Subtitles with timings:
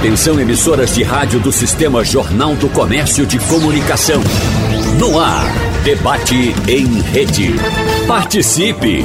[0.00, 4.22] Atenção emissoras de rádio do Sistema Jornal do Comércio de Comunicação.
[4.98, 5.44] No ar,
[5.84, 7.50] debate em rede.
[8.08, 9.04] Participe!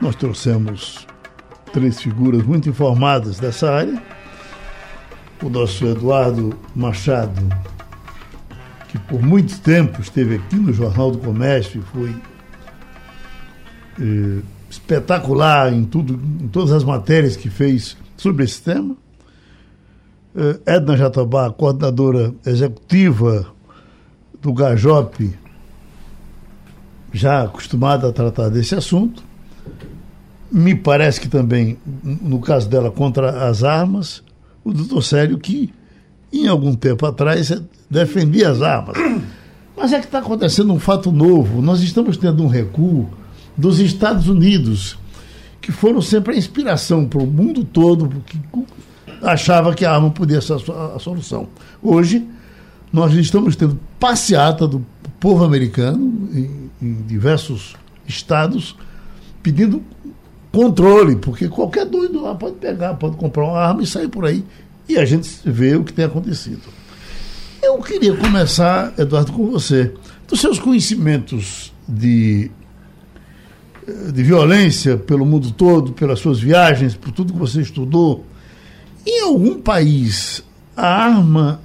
[0.00, 1.06] Nós trouxemos
[1.74, 4.02] três figuras muito informadas dessa área
[5.42, 7.40] o nosso Eduardo Machado,
[8.88, 12.16] que por muito tempo esteve aqui no Jornal do Comércio e foi
[14.00, 18.96] eh, espetacular em, tudo, em todas as matérias que fez sobre esse tema.
[20.34, 23.46] Eh, Edna Jatobá, coordenadora executiva
[24.40, 25.36] do Gajop,
[27.12, 29.22] já acostumada a tratar desse assunto.
[30.50, 34.22] Me parece que também, no caso dela, contra as armas
[34.70, 35.72] o doutor Célio, que
[36.32, 37.50] em algum tempo atrás
[37.90, 38.96] defendia as armas.
[39.76, 41.62] Mas é que está acontecendo um fato novo.
[41.62, 43.08] Nós estamos tendo um recuo
[43.56, 44.98] dos Estados Unidos,
[45.60, 48.38] que foram sempre a inspiração para o mundo todo, porque
[49.22, 50.54] achava que a arma podia ser
[50.94, 51.48] a solução.
[51.82, 52.26] Hoje,
[52.92, 54.84] nós estamos tendo passeata do
[55.20, 58.74] povo americano em, em diversos estados
[59.42, 59.82] pedindo
[60.52, 64.44] controle, porque qualquer doido lá pode pegar, pode comprar uma arma e sair por aí.
[64.88, 66.62] E a gente vê o que tem acontecido.
[67.62, 69.92] Eu queria começar, Eduardo, com você.
[70.26, 72.50] Dos seus conhecimentos de,
[74.12, 78.24] de violência pelo mundo todo, pelas suas viagens, por tudo que você estudou,
[79.06, 80.42] em algum país
[80.76, 81.60] a arma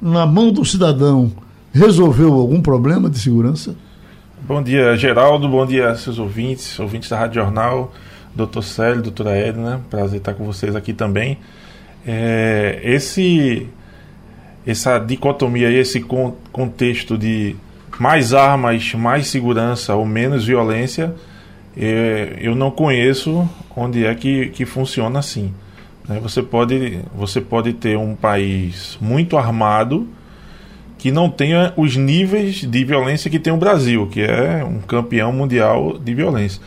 [0.00, 1.32] na mão do cidadão
[1.72, 3.74] resolveu algum problema de segurança?
[4.46, 5.48] Bom dia, Geraldo.
[5.48, 7.92] Bom dia, seus ouvintes, ouvintes da Rádio Jornal,
[8.32, 9.84] doutor Célio, doutora Edna.
[9.90, 11.38] Prazer estar com vocês aqui também.
[12.06, 13.66] É, esse,
[14.64, 17.56] essa dicotomia, esse con contexto de
[17.98, 21.12] mais armas, mais segurança ou menos violência,
[21.76, 25.52] é, eu não conheço onde é que, que funciona assim.
[26.08, 26.20] Né?
[26.22, 30.06] Você, pode, você pode ter um país muito armado
[31.06, 35.32] que não tenha os níveis de violência que tem o Brasil, que é um campeão
[35.32, 36.60] mundial de violência.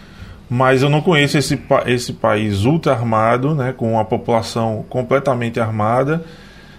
[0.50, 6.24] Mas eu não conheço esse, esse país ultra armado, né, com a população completamente armada,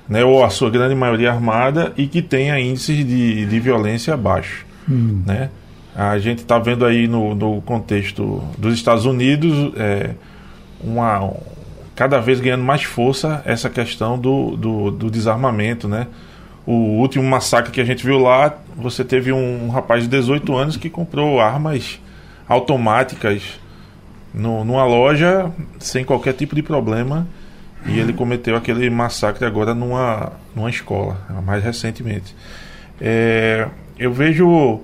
[0.09, 4.65] né, ou a sua grande maioria armada, e que tenha índices de, de violência baixos.
[4.89, 5.21] Hum.
[5.27, 5.51] Né?
[5.95, 10.13] A gente está vendo aí no, no contexto dos Estados Unidos é,
[10.83, 11.31] uma,
[11.95, 16.07] cada vez ganhando mais força essa questão do, do, do desarmamento, né?
[16.67, 20.77] O último massacre que a gente viu lá, você teve um, rapaz de 18 anos
[20.77, 21.99] que comprou armas
[22.49, 23.43] automáticas
[24.33, 27.27] no, numa loja sem qualquer tipo de problema
[27.87, 32.35] e ele cometeu aquele massacre agora numa, numa escola, mais recentemente.
[33.01, 33.67] É,
[33.99, 34.81] eu vejo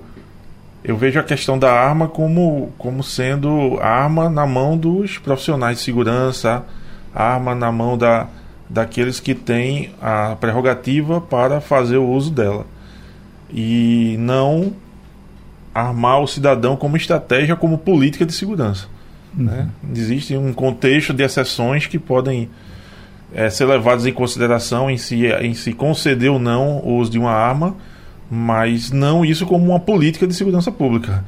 [0.83, 5.85] eu vejo a questão da arma como, como sendo arma na mão dos profissionais de
[5.85, 6.65] segurança,
[7.13, 8.29] arma na mão da,
[8.69, 12.67] daqueles que têm a prerrogativa para fazer o uso dela.
[13.53, 14.73] E não
[15.73, 18.89] armar o cidadão como estratégia, como política de segurança.
[19.37, 19.45] Uhum.
[19.45, 19.69] Né?
[19.95, 22.49] Existe um contexto de exceções que podem
[23.35, 27.19] é, ser levadas em consideração em se, em se conceder ou não o uso de
[27.19, 27.77] uma arma,
[28.31, 31.25] mas não isso como uma política de segurança pública.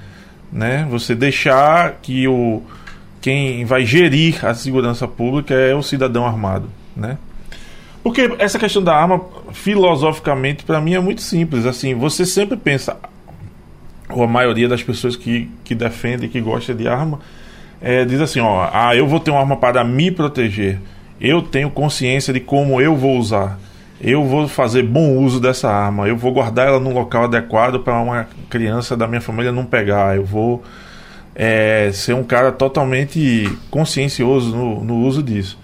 [0.50, 0.86] Né?
[0.90, 2.62] Você deixar que o,
[3.20, 6.68] quem vai gerir a segurança pública é o cidadão armado.
[6.96, 7.18] Né?
[8.08, 9.20] Porque essa questão da arma,
[9.52, 11.66] filosoficamente, para mim é muito simples.
[11.66, 12.96] Assim, você sempre pensa,
[14.08, 17.20] ou a maioria das pessoas que, que defende, que gosta de arma,
[17.82, 20.80] é, diz assim: ó, ah, eu vou ter uma arma para me proteger.
[21.20, 23.60] Eu tenho consciência de como eu vou usar.
[24.00, 26.08] Eu vou fazer bom uso dessa arma.
[26.08, 30.16] Eu vou guardar ela num local adequado para uma criança da minha família não pegar.
[30.16, 30.62] Eu vou
[31.34, 35.58] é, ser um cara totalmente consciencioso no, no uso disso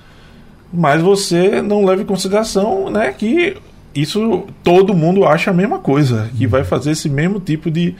[0.75, 3.57] mas você não leva em consideração né, que
[3.95, 7.95] isso todo mundo acha a mesma coisa, que vai fazer esse mesmo tipo de,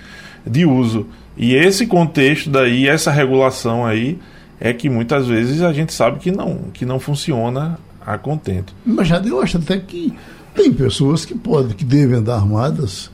[0.45, 1.07] de uso.
[1.37, 4.19] E esse contexto daí, essa regulação aí,
[4.61, 8.75] é que muitas vezes a gente sabe que não, que não funciona a contento.
[8.85, 10.13] Mas já eu acho até que
[10.55, 13.11] tem pessoas que podem, que devem andar armadas.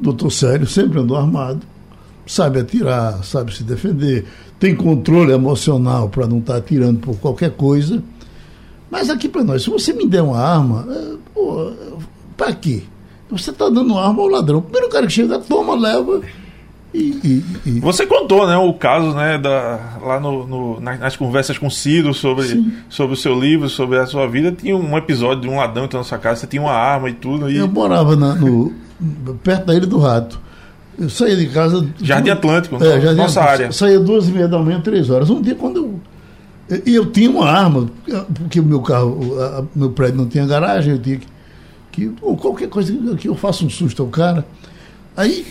[0.00, 1.60] Doutor Sério sempre andou armado,
[2.26, 4.24] sabe atirar, sabe se defender,
[4.58, 8.02] tem controle emocional para não estar tá atirando por qualquer coisa
[8.90, 11.14] mas aqui para nós, se você me der uma arma, é,
[12.36, 12.82] para quê?
[13.30, 14.58] Você está dando arma ao ladrão.
[14.58, 16.20] O primeiro cara que chega, toma, leva
[16.92, 17.80] E, e, e...
[17.80, 22.72] Você contou, né, o caso, né, da, lá no, no nas conversas com Ciro sobre,
[22.88, 24.50] sobre o seu livro, sobre a sua vida.
[24.50, 27.14] Tinha um episódio de um ladrão entrando na sua casa, você tinha uma arma e
[27.14, 27.48] tudo.
[27.48, 27.56] E...
[27.56, 28.72] Eu morava na, no,
[29.44, 30.40] perto da Ilha do Rato.
[30.98, 31.88] Eu saía de casa.
[32.02, 33.72] Jardim Atlântico, é, Jardim nossa Atlântico, área.
[33.72, 35.30] Saía duas e meia da manhã, três horas.
[35.30, 35.89] Um dia, quando eu.
[36.86, 37.90] E eu tinha uma arma,
[38.34, 39.18] porque o meu carro,
[39.74, 41.26] o meu prédio não tinha garagem, eu tinha que.
[41.90, 44.46] que ou qualquer coisa que eu faça um susto ao cara.
[45.16, 45.44] Aí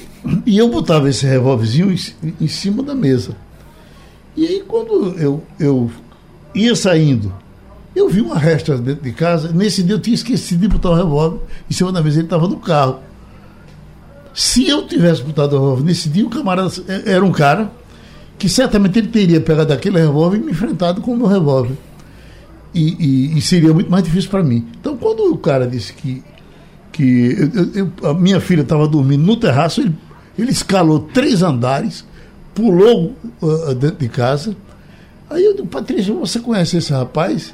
[0.45, 3.35] e eu botava esse revólverzinho em, em, cima da mesa.
[4.35, 5.91] E aí, quando eu, eu
[6.53, 7.33] ia saindo,
[7.95, 9.51] eu vi uma resta dentro de casa.
[9.51, 11.39] Nesse dia eu tinha esquecido de botar o revólver
[11.69, 12.99] em cima da mesa, ele estava no carro.
[14.33, 16.71] Se eu tivesse botado o revólver nesse dia, o camarada
[17.05, 17.71] era um cara
[18.39, 21.75] que certamente ele teria pegado aquele revólver e me enfrentado com o meu revólver.
[22.73, 24.65] E, e, e seria muito mais difícil para mim.
[24.79, 26.23] Então, quando o cara disse que,
[26.91, 29.93] que eu, eu, a minha filha estava dormindo no terraço, ele
[30.41, 32.05] ele escalou três andares,
[32.55, 34.55] pulou uh, dentro de casa.
[35.29, 37.53] Aí eu disse, Patrícia, você conhece esse rapaz?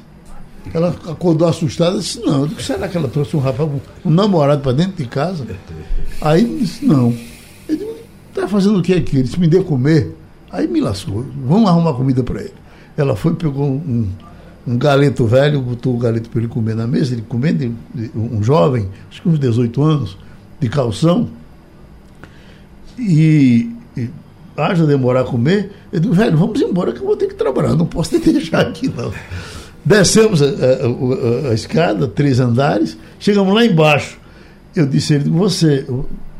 [0.72, 3.68] Ela acordou assustada disse, não, disse, será que ela trouxe um rapaz,
[4.04, 5.46] um namorado para dentro de casa?
[6.20, 7.08] Aí disse, não.
[7.68, 9.16] Ele disse, está fazendo o que aqui?
[9.16, 10.14] Ele disse, me dê comer.
[10.50, 12.54] Aí me lascou, vamos arrumar comida para ele.
[12.96, 14.08] Ela foi, pegou um,
[14.66, 17.74] um galeto velho, botou o galeto para ele comer na mesa, ele comendo,
[18.14, 20.18] um jovem, acho que uns 18 anos,
[20.58, 21.28] de calção
[22.98, 24.08] e, e
[24.56, 27.74] haja demorar a comer, eu digo, velho, vamos embora que eu vou ter que trabalhar,
[27.74, 29.12] não posso te deixar aqui não.
[29.84, 34.18] Descemos a, a, a, a escada, três andares, chegamos lá embaixo.
[34.74, 35.86] Eu disse a ele, você,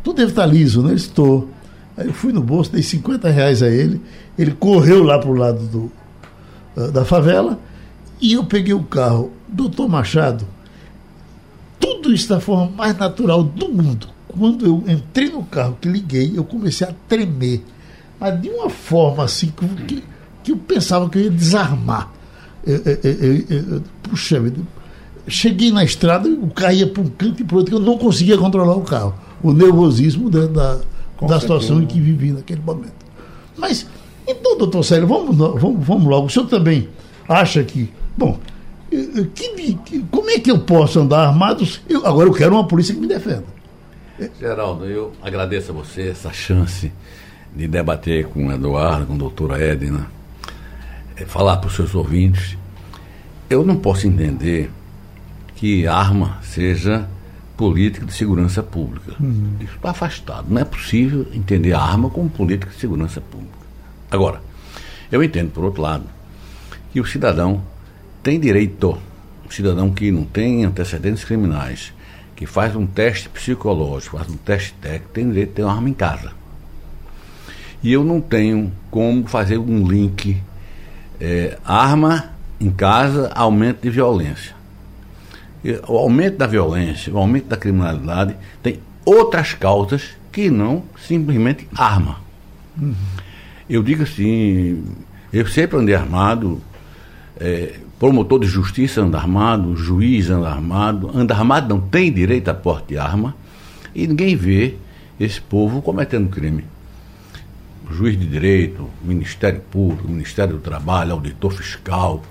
[0.02, 0.94] tu deve estar liso, né?
[0.94, 1.48] Estou.
[1.96, 4.00] Aí eu fui no bolso, dei 50 reais a ele,
[4.38, 7.58] ele correu lá para o lado do, da favela
[8.20, 9.32] e eu peguei o carro.
[9.48, 10.46] Doutor Machado,
[11.80, 16.32] tudo isso da forma mais natural do mundo quando eu entrei no carro, que liguei,
[16.34, 17.64] eu comecei a tremer.
[18.20, 19.52] Mas de uma forma assim
[19.86, 20.02] que,
[20.44, 22.12] que eu pensava que eu ia desarmar.
[22.64, 24.60] Eu, eu, eu, puxa vida.
[25.28, 28.38] Cheguei na estrada, o carro ia para um canto e para outro, eu não conseguia
[28.38, 29.14] controlar o carro.
[29.42, 30.80] O nervosismo da,
[31.20, 32.94] da, da situação em que vivi naquele momento.
[33.56, 33.86] Mas,
[34.26, 36.26] então, doutor Célio, vamos, vamos, vamos logo.
[36.26, 36.88] O senhor também
[37.28, 37.90] acha que.
[38.16, 38.38] Bom,
[39.34, 41.66] que, que, como é que eu posso andar armado?
[41.88, 43.44] Eu, agora eu quero uma polícia que me defenda.
[44.40, 46.90] Geraldo, eu agradeço a você essa chance
[47.54, 50.06] de debater com o Eduardo, com a doutora Edna,
[51.26, 52.56] falar para os seus ouvintes.
[53.48, 54.70] Eu não posso entender
[55.54, 57.08] que arma seja
[57.56, 59.14] política de segurança pública.
[59.18, 59.56] Uhum.
[59.60, 60.46] Isso está afastado.
[60.48, 63.56] Não é possível entender a arma como política de segurança pública.
[64.10, 64.40] Agora,
[65.10, 66.04] eu entendo, por outro lado,
[66.92, 67.62] que o cidadão
[68.22, 68.98] tem direito,
[69.48, 71.92] o cidadão que não tem antecedentes criminais,
[72.34, 75.88] que faz um teste psicológico, faz um teste técnico, tem direito de ter uma arma
[75.88, 76.32] em casa.
[77.82, 80.42] E eu não tenho como fazer um link
[81.20, 82.30] é, arma
[82.60, 84.55] em casa, aumento de violência.
[85.88, 92.20] O aumento da violência, o aumento da criminalidade tem outras causas que não simplesmente arma.
[92.80, 92.94] Uhum.
[93.68, 94.84] Eu digo assim,
[95.32, 96.60] eu sempre andei armado,
[97.40, 102.54] é, promotor de justiça anda armado, juiz anda armado, anda armado não tem direito a
[102.54, 103.34] porte de arma
[103.94, 104.76] e ninguém vê
[105.18, 106.64] esse povo cometendo crime.
[107.90, 112.22] Juiz de direito, Ministério Público, Ministério do Trabalho, auditor fiscal,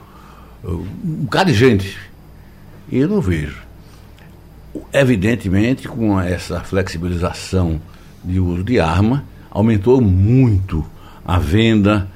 [0.64, 1.98] um bocado de gente.
[2.90, 3.64] E eu não vejo.
[4.92, 7.80] Evidentemente, com essa flexibilização
[8.24, 10.86] de uso de arma, aumentou muito
[11.26, 12.08] a venda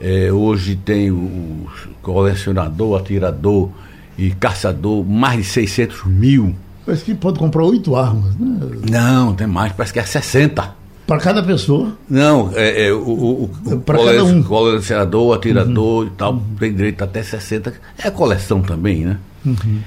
[0.00, 1.66] é, hoje tem o
[2.02, 3.70] colecionador, atirador
[4.16, 6.54] e caçador, mais de 600 mil.
[6.86, 8.60] Parece que pode comprar oito armas, né?
[8.88, 10.78] Não, tem mais, parece que é 60.
[11.06, 11.96] Para cada pessoa?
[12.08, 14.42] Não, é, é o, o, o cada um.
[14.42, 16.06] colecionador, atirador uhum.
[16.06, 17.72] e tal, tem direito até 60.
[17.98, 19.18] É coleção também, né?
[19.44, 19.80] Uhum.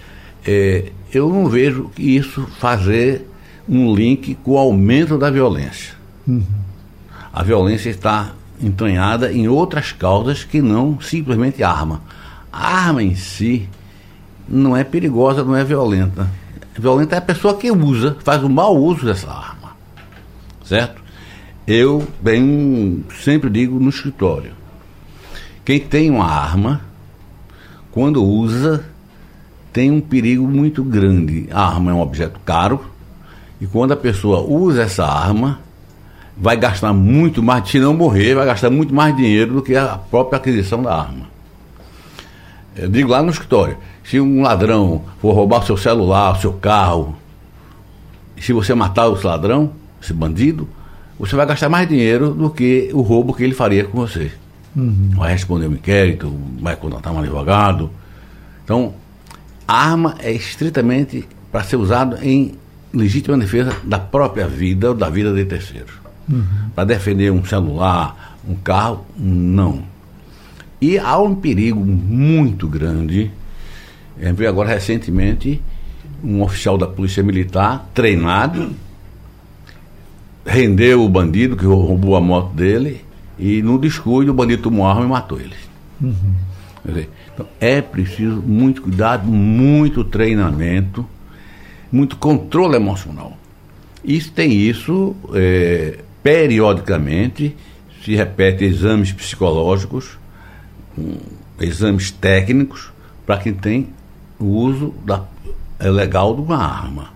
[0.46, 3.28] É, eu não vejo isso fazer
[3.68, 5.94] um link com o aumento da violência.
[6.28, 6.44] Uhum.
[7.34, 12.02] A violência está entranhada em outras causas que não simplesmente arma.
[12.52, 13.70] A arma em si
[14.48, 16.30] não é perigosa, não é violenta.
[16.78, 19.76] Violenta é a pessoa que usa, faz o mau uso dessa arma.
[20.64, 21.02] Certo?
[21.66, 24.52] Eu bem sempre digo no escritório.
[25.64, 26.82] Quem tem uma arma,
[27.92, 28.84] quando usa,
[29.72, 31.48] tem um perigo muito grande.
[31.52, 32.84] A arma é um objeto caro,
[33.60, 35.60] e quando a pessoa usa essa arma,
[36.36, 39.98] vai gastar muito mais, se não morrer, vai gastar muito mais dinheiro do que a
[39.98, 41.30] própria aquisição da arma.
[42.76, 46.54] Eu digo lá no escritório, se um ladrão for roubar o seu celular, o seu
[46.54, 47.16] carro,
[48.40, 50.68] se você matar esse ladrão, esse bandido,
[51.20, 54.32] você vai gastar mais dinheiro do que o roubo que ele faria com você.
[54.76, 55.12] Uhum.
[55.16, 57.92] Vai responder um inquérito, vai contratar um advogado.
[58.64, 58.96] Então,
[59.72, 62.56] a arma é estritamente para ser usada em
[62.94, 65.94] legítima defesa da própria vida ou da vida de terceiros.
[66.30, 66.44] Uhum.
[66.76, 69.84] Para defender um celular, um carro, não.
[70.82, 73.32] E há um perigo muito grande.
[74.18, 75.62] Vi agora recentemente
[76.22, 78.76] um oficial da Polícia Militar treinado
[80.46, 83.06] rendeu o bandido que roubou a moto dele
[83.40, 85.56] e no descuido o bandido tomou arma e matou ele.
[86.02, 86.51] Uhum.
[87.34, 91.06] Então, é preciso muito cuidado, muito treinamento,
[91.92, 93.38] muito controle emocional.
[94.04, 97.56] Isso tem isso é, periodicamente,
[98.04, 100.18] se repete exames psicológicos,
[100.98, 101.18] um,
[101.60, 102.92] exames técnicos,
[103.26, 103.90] para quem tem
[104.40, 105.24] o uso da,
[105.80, 107.10] é legal de uma arma.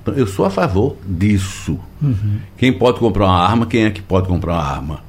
[0.00, 1.78] Então, eu sou a favor disso.
[2.00, 2.38] Uhum.
[2.56, 5.00] Quem pode comprar uma arma, quem é que pode comprar uma arma?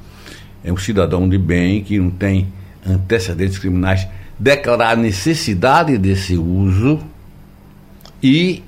[0.64, 2.48] É um cidadão de bem que não tem
[2.86, 4.08] antecedentes criminais,
[4.38, 7.00] declarar a necessidade desse uso
[8.22, 8.64] e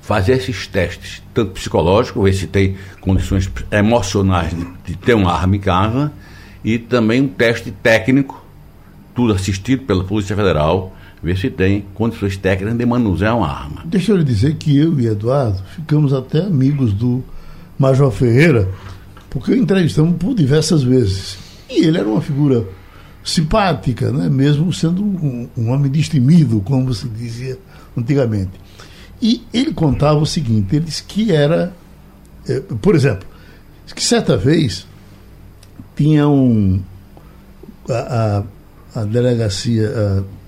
[0.00, 5.56] fazer esses testes, tanto psicológico, ver se tem condições emocionais de, de ter uma arma
[5.56, 6.12] em casa,
[6.62, 8.42] e também um teste técnico,
[9.14, 13.82] tudo assistido pela Polícia Federal, ver se tem condições técnicas de manusear uma arma.
[13.86, 17.24] Deixa eu lhe dizer que eu e Eduardo ficamos até amigos do
[17.78, 18.68] Major Ferreira,
[19.30, 21.38] porque o entrevistamos por diversas vezes.
[21.70, 22.66] E ele era uma figura
[23.24, 24.28] simpática, né?
[24.28, 27.58] mesmo sendo um, um homem destemido, como se dizia
[27.96, 28.52] antigamente.
[29.20, 31.72] E ele contava o seguinte: ele disse que era,
[32.46, 33.26] é, por exemplo,
[33.94, 34.86] que certa vez
[35.96, 36.80] tinha um.
[37.88, 38.42] A,
[38.94, 39.90] a, a delegacia.
[39.90, 40.44] A,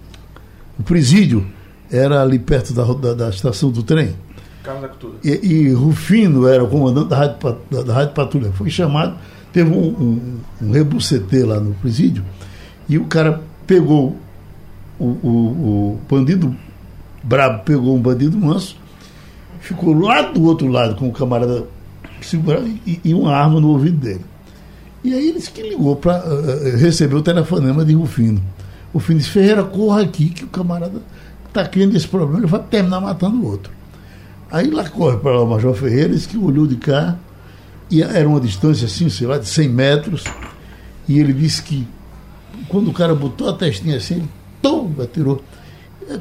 [0.78, 1.47] o presídio
[1.90, 4.14] era ali perto da, da, da estação do trem.
[5.25, 8.52] E, e, Rufino era o comandante da Rádio, da, da Rádio Patrulha.
[8.52, 9.16] Foi chamado,
[9.52, 12.25] teve um, um, um lá no presídio,
[12.88, 14.16] e o cara pegou
[14.98, 16.54] o, o, o bandido
[17.22, 18.76] brabo, pegou um bandido manso,
[19.60, 21.66] ficou lá do outro lado com o camarada
[22.20, 24.24] segurando e, e uma arma no ouvido dele.
[25.02, 28.42] E aí ele disse que ligou para uh, eh, eh, receber o telefonema de Rufino.
[28.92, 31.00] O Fim disse, Ferreira, corra aqui, que o camarada
[31.46, 33.70] está criando esse problema, ele vai terminar matando o outro.
[34.50, 37.16] Aí lá corre para o Major Ferreira, disse que olhou de cá,
[37.90, 40.24] e era uma distância assim, sei lá, de 100 metros,
[41.08, 41.86] e ele disse que
[42.68, 44.28] quando o cara botou a testinha assim, ele
[44.62, 45.42] tom, atirou.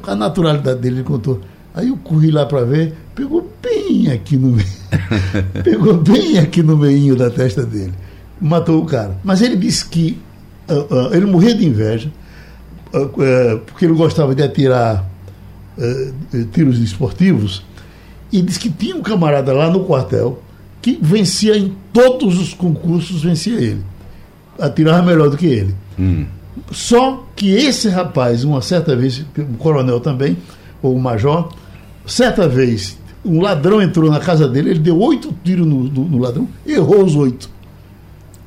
[0.04, 1.40] A naturalidade dele, ele contou.
[1.74, 4.66] Aí eu corri lá para ver, pegou bem aqui no meio.
[5.62, 7.92] pegou bem aqui no meio da testa dele.
[8.40, 9.16] Matou o cara.
[9.22, 10.18] Mas ele disse que
[10.68, 12.10] uh, uh, ele morria de inveja
[12.96, 15.04] é, porque ele gostava de atirar
[15.76, 16.12] é,
[16.52, 17.62] tiros esportivos,
[18.32, 20.42] e disse que tinha um camarada lá no quartel
[20.80, 23.82] que vencia em todos os concursos, vencia ele.
[24.58, 25.74] Atirava melhor do que ele.
[25.98, 26.26] Hum.
[26.70, 30.36] Só que esse rapaz, uma certa vez, o coronel também,
[30.82, 31.52] ou o major,
[32.06, 36.18] certa vez, um ladrão entrou na casa dele, ele deu oito tiros no, no, no
[36.18, 37.56] ladrão, errou os oito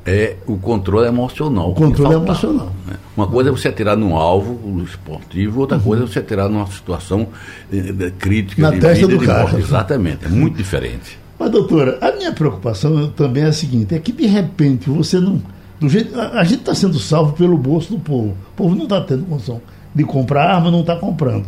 [0.04, 1.70] é o controle emocional.
[1.70, 2.72] O controle emocional.
[2.86, 2.94] Né?
[3.16, 5.82] Uma coisa é você atirar num alvo esportivo, outra uhum.
[5.82, 7.28] coisa é você atirar numa situação
[7.70, 9.58] de, de crítica Na de testa vida, do cara.
[9.58, 11.18] Exatamente, é muito diferente.
[11.38, 15.40] Mas, doutora, a minha preocupação também é a seguinte: é que de repente você não.
[15.80, 18.36] Do jeito, a, a gente está sendo salvo pelo bolso do povo.
[18.52, 19.60] O povo não está tendo condição
[19.94, 21.46] de comprar arma, não está comprando.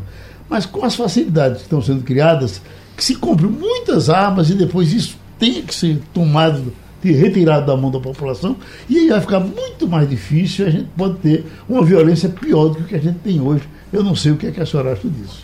[0.49, 2.61] Mas com as facilidades que estão sendo criadas,
[2.97, 6.73] que se compre muitas armas e depois isso tenha que ser tomado
[7.03, 8.57] retirado da mão da população,
[8.89, 12.77] e aí vai ficar muito mais difícil, a gente pode ter uma violência pior do
[12.77, 13.69] que o que a gente tem hoje.
[13.93, 15.43] Eu não sei o que, é que a senhora acha disso.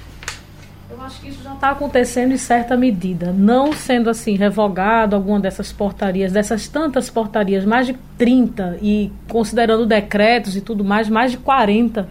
[1.09, 3.33] Acho que isso já está acontecendo em certa medida.
[3.33, 9.87] Não sendo assim revogado alguma dessas portarias, dessas tantas portarias, mais de 30, e considerando
[9.87, 12.07] decretos e tudo mais, mais de 40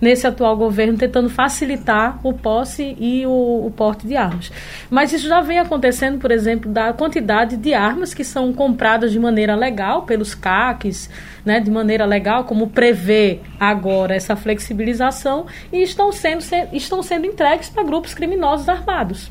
[0.00, 4.50] nesse atual governo, tentando facilitar o posse e o, o porte de armas.
[4.90, 9.18] Mas isso já vem acontecendo, por exemplo, da quantidade de armas que são compradas de
[9.18, 11.10] maneira legal pelos CACs,
[11.44, 17.26] né, de maneira legal, como prevê agora essa flexibilização, e estão sendo, se, estão sendo
[17.26, 19.30] entregues para grupos criminosos armados.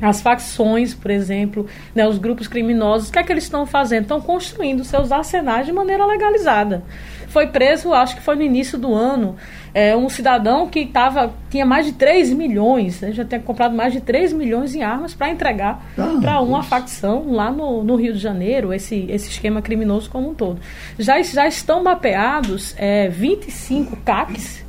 [0.00, 4.02] As facções, por exemplo, né, os grupos criminosos, o que é que eles estão fazendo?
[4.02, 6.82] Estão construindo seus arsenais de maneira legalizada.
[7.30, 9.36] Foi preso, acho que foi no início do ano,
[9.72, 13.92] é, um cidadão que tava, tinha mais de 3 milhões, né, já tinha comprado mais
[13.92, 18.12] de 3 milhões em armas para entregar ah, para uma facção lá no, no, Rio
[18.12, 20.60] de Janeiro, esse, esse esquema criminoso como um todo.
[20.98, 24.64] Já, já estão mapeados é, 25 CACs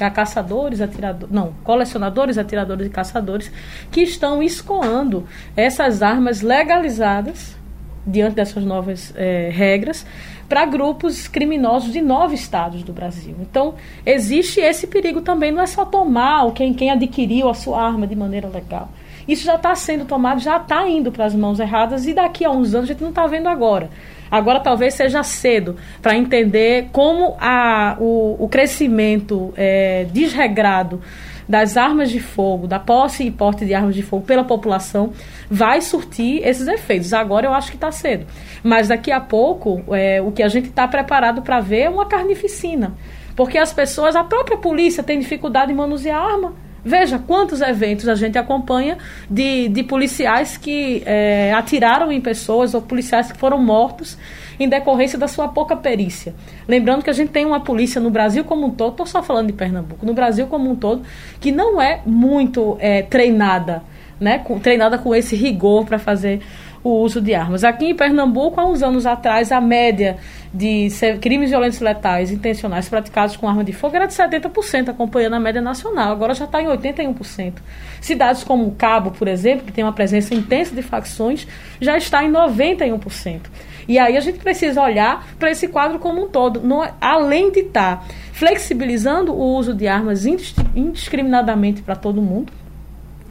[0.00, 3.50] a caçadores, atiradores, não, colecionadores, atiradores e caçadores
[3.90, 7.57] que estão escoando essas armas legalizadas
[8.06, 10.06] diante dessas novas é, regras,
[10.48, 13.36] para grupos criminosos de nove estados do Brasil.
[13.40, 13.74] Então,
[14.04, 18.16] existe esse perigo também, não é só tomar quem, quem adquiriu a sua arma de
[18.16, 18.88] maneira legal.
[19.28, 22.50] Isso já está sendo tomado, já está indo para as mãos erradas e daqui a
[22.50, 23.90] uns anos a gente não está vendo agora.
[24.30, 31.00] Agora talvez seja cedo para entender como a, o, o crescimento é, desregrado
[31.48, 35.12] das armas de fogo, da posse e porte de armas de fogo pela população,
[35.50, 37.12] vai surtir esses efeitos.
[37.12, 38.26] Agora eu acho que está cedo.
[38.62, 42.06] Mas daqui a pouco, é, o que a gente está preparado para ver é uma
[42.06, 42.94] carnificina.
[43.34, 46.54] Porque as pessoas, a própria polícia tem dificuldade em manusear arma.
[46.84, 52.80] Veja quantos eventos a gente acompanha de, de policiais que é, atiraram em pessoas ou
[52.80, 54.16] policiais que foram mortos
[54.58, 56.34] em decorrência da sua pouca perícia.
[56.66, 59.48] Lembrando que a gente tem uma polícia no Brasil como um todo, estou só falando
[59.48, 61.02] de Pernambuco, no Brasil como um todo,
[61.40, 63.82] que não é muito é, treinada,
[64.20, 66.40] né, com, treinada com esse rigor para fazer
[66.88, 67.64] o uso de armas.
[67.64, 70.16] Aqui em Pernambuco, há uns anos atrás, a média
[70.52, 70.88] de
[71.20, 75.60] crimes violentos letais intencionais praticados com arma de fogo era de 70%, acompanhando a média
[75.60, 76.12] nacional.
[76.12, 77.54] Agora já está em 81%.
[78.00, 81.46] Cidades como Cabo, por exemplo, que tem uma presença intensa de facções,
[81.80, 83.42] já está em 91%.
[83.86, 86.60] E aí a gente precisa olhar para esse quadro como um todo.
[86.60, 92.52] No, além de estar tá flexibilizando o uso de armas indiscriminadamente para todo mundo,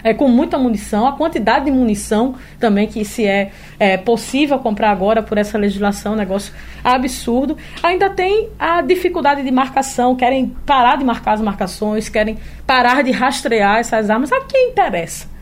[0.10, 4.92] é, com muita munição, a quantidade de munição também que se é, é, possível comprar
[4.92, 7.58] agora por essa legislação, um negócio absurdo.
[7.84, 13.12] Ainda tem a dificuldade de marcação, querem parar de marcar as marcações, querem parar de
[13.12, 14.32] rastrear essas armas.
[14.32, 15.38] A quem interessa?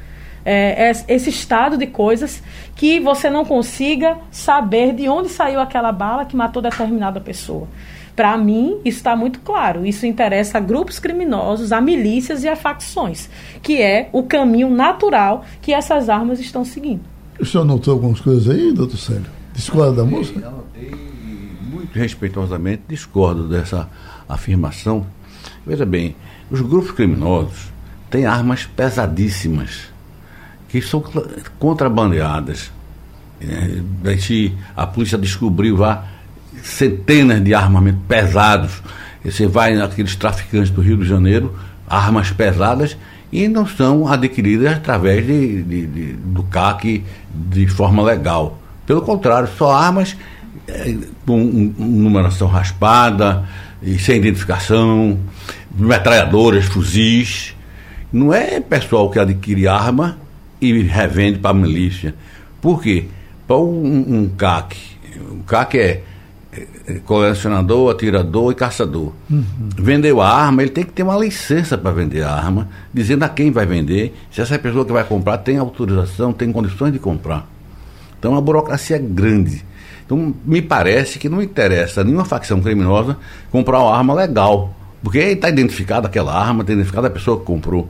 [0.45, 2.41] é, é, esse estado de coisas
[2.75, 7.67] que você não consiga saber de onde saiu aquela bala que matou determinada pessoa.
[8.15, 9.85] Para mim, isso está muito claro.
[9.85, 13.29] Isso interessa a grupos criminosos, a milícias e a facções,
[13.61, 17.01] que é o caminho natural que essas armas estão seguindo.
[17.37, 19.25] O senhor notou algumas coisas aí, doutor Célio?
[19.53, 20.31] Discorda da moça?
[20.37, 20.91] Anotei,
[21.61, 23.89] muito respeitosamente, discordo dessa
[24.29, 25.05] afirmação.
[25.67, 26.15] Veja bem,
[26.49, 27.73] os grupos criminosos
[28.09, 29.93] têm armas pesadíssimas
[30.69, 31.03] que são
[31.59, 32.71] contrabandeadas.
[34.75, 36.07] A polícia descobriu lá
[36.63, 38.81] centenas de armamentos pesados.
[39.23, 41.55] Você vai naqueles traficantes do Rio de Janeiro,
[41.87, 42.97] armas pesadas,
[43.31, 48.59] e não são adquiridas através de, de, de do CAC de forma legal.
[48.85, 50.15] Pelo contrário, só armas
[50.67, 53.45] é, com numeração raspada,
[53.81, 55.19] e sem identificação,
[55.77, 57.55] metralhadoras, fuzis.
[58.11, 60.17] Não é pessoal que adquire arma
[60.59, 62.15] e revende para a milícia.
[62.61, 63.05] Por quê?
[63.47, 64.77] Para um, um CAC.
[65.31, 66.03] O CAC é, é
[67.05, 69.13] colecionador, atirador e caçador.
[69.29, 69.43] Uhum.
[69.75, 73.29] Vendeu a arma, ele tem que ter uma licença para vender a arma, dizendo a
[73.29, 77.47] quem vai vender, se essa pessoa que vai comprar tem autorização, tem condições de comprar.
[78.17, 79.65] Então a burocracia é grande.
[80.05, 83.17] Então me parece que não interessa a nenhuma facção criminosa
[83.51, 87.89] comprar uma arma legal, porque está identificada aquela arma, está identificada a pessoa que comprou.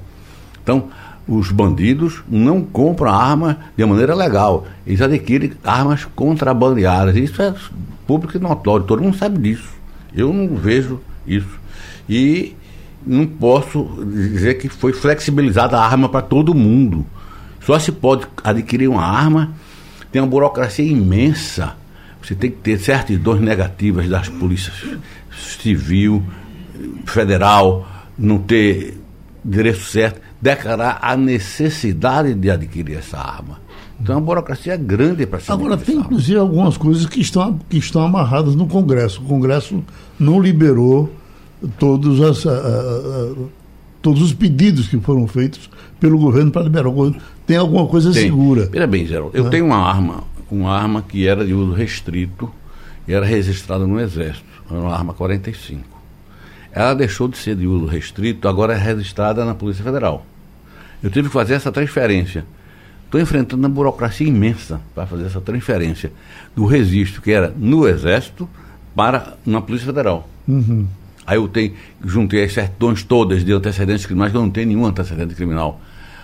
[0.63, 0.89] Então,
[1.27, 4.65] os bandidos não compram arma de maneira legal.
[4.85, 7.15] Eles adquirem armas contrabandeadas.
[7.15, 7.53] Isso é
[8.05, 9.69] público e notório, todo mundo sabe disso.
[10.13, 11.59] Eu não vejo isso.
[12.07, 12.55] E
[13.05, 17.05] não posso dizer que foi flexibilizada a arma para todo mundo.
[17.61, 19.53] Só se pode adquirir uma arma,
[20.11, 21.75] tem uma burocracia imensa.
[22.21, 24.97] Você tem que ter certidões negativas das polícias
[25.61, 26.23] civil,
[27.05, 27.87] federal,
[28.17, 28.97] não ter
[29.43, 33.59] direito certo declarar a necessidade de adquirir essa arma.
[33.99, 37.77] Então a burocracia é grande para se Agora, tem inclusive algumas coisas que estão, que
[37.77, 39.21] estão amarradas no Congresso.
[39.21, 39.83] O Congresso
[40.19, 41.09] não liberou
[41.79, 42.45] todos, as,
[44.01, 46.91] todos os pedidos que foram feitos pelo governo para liberar.
[47.45, 48.23] Tem alguma coisa tem.
[48.23, 48.67] segura.
[48.67, 49.49] Veja bem, Geraldo, eu é.
[49.49, 52.51] tenho uma arma, uma arma que era de uso restrito
[53.07, 55.83] e era registrada no Exército, uma arma 45.
[56.71, 60.25] Ela deixou de ser de uso restrito, agora é registrada na Polícia Federal.
[61.01, 62.45] Eu tive que fazer essa transferência.
[63.15, 66.11] Estou enfrentando uma burocracia imensa para fazer essa transferência
[66.53, 68.49] do registro que era no Exército
[68.93, 70.27] para uma Polícia Federal.
[70.45, 70.85] Uhum.
[71.25, 71.73] Aí eu tenho,
[72.03, 75.79] juntei as certidões todas de antecedentes criminais, que eu não tenho nenhum antecedente criminal.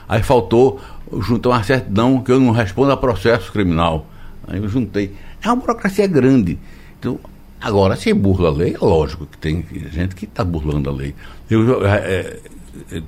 [0.05, 0.81] Aí faltou
[1.21, 4.05] juntar uma certidão que eu não respondo a processo criminal.
[4.45, 5.15] Aí eu juntei.
[5.41, 6.59] É uma burocracia grande.
[6.99, 7.17] Então,
[7.61, 11.13] Agora, se burla a lei, é lógico que tem gente que está burlando a lei.
[11.47, 12.39] Eu, é,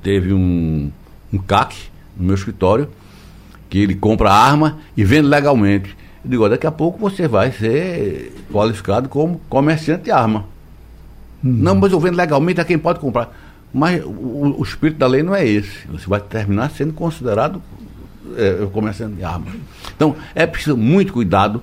[0.03, 0.91] teve um,
[1.33, 1.75] um CAC
[2.15, 2.87] no meu escritório,
[3.73, 5.97] que ele compra arma e vende legalmente.
[6.23, 10.45] Eu digo, daqui a pouco você vai ser qualificado como comerciante de arma.
[11.43, 11.53] Uhum.
[11.53, 13.35] Não, mas eu vendo legalmente a quem pode comprar.
[13.73, 15.87] Mas o, o, espírito da lei não é esse.
[15.87, 17.63] Você vai terminar sendo considerado
[18.37, 19.55] é, comerciante de armas.
[19.95, 21.59] Então, é preciso muito cuidado,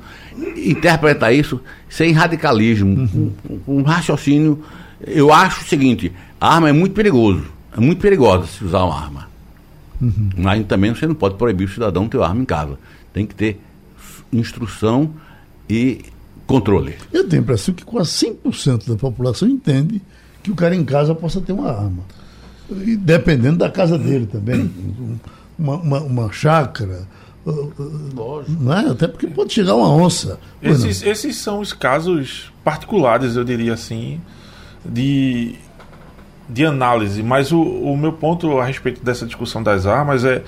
[0.56, 3.32] interpretar isso sem radicalismo, uhum.
[3.46, 4.64] com, com um raciocínio.
[5.06, 9.00] Eu acho o seguinte: a arma é muito perigoso, é muito perigosa se usar uma
[9.00, 9.29] arma.
[10.00, 10.30] Uhum.
[10.36, 12.78] Mas também você não pode proibir o cidadão ter uma arma em casa.
[13.12, 13.60] Tem que ter
[14.32, 15.10] instrução
[15.68, 16.02] e
[16.46, 16.94] controle.
[17.12, 20.00] Eu tenho a impressão que quase 100% da população entende
[20.42, 22.02] que o cara em casa possa ter uma arma.
[22.70, 24.70] E dependendo da casa dele também.
[25.58, 27.06] Uma, uma, uma chácara.
[28.14, 28.62] Lógico.
[28.62, 28.90] Não é?
[28.90, 30.38] Até porque pode chegar uma onça.
[30.62, 34.20] Esses, esses são os casos particulares, eu diria assim,
[34.84, 35.54] de,
[36.50, 37.22] de análise.
[37.22, 40.42] Mas o, o meu ponto a respeito dessa discussão das armas é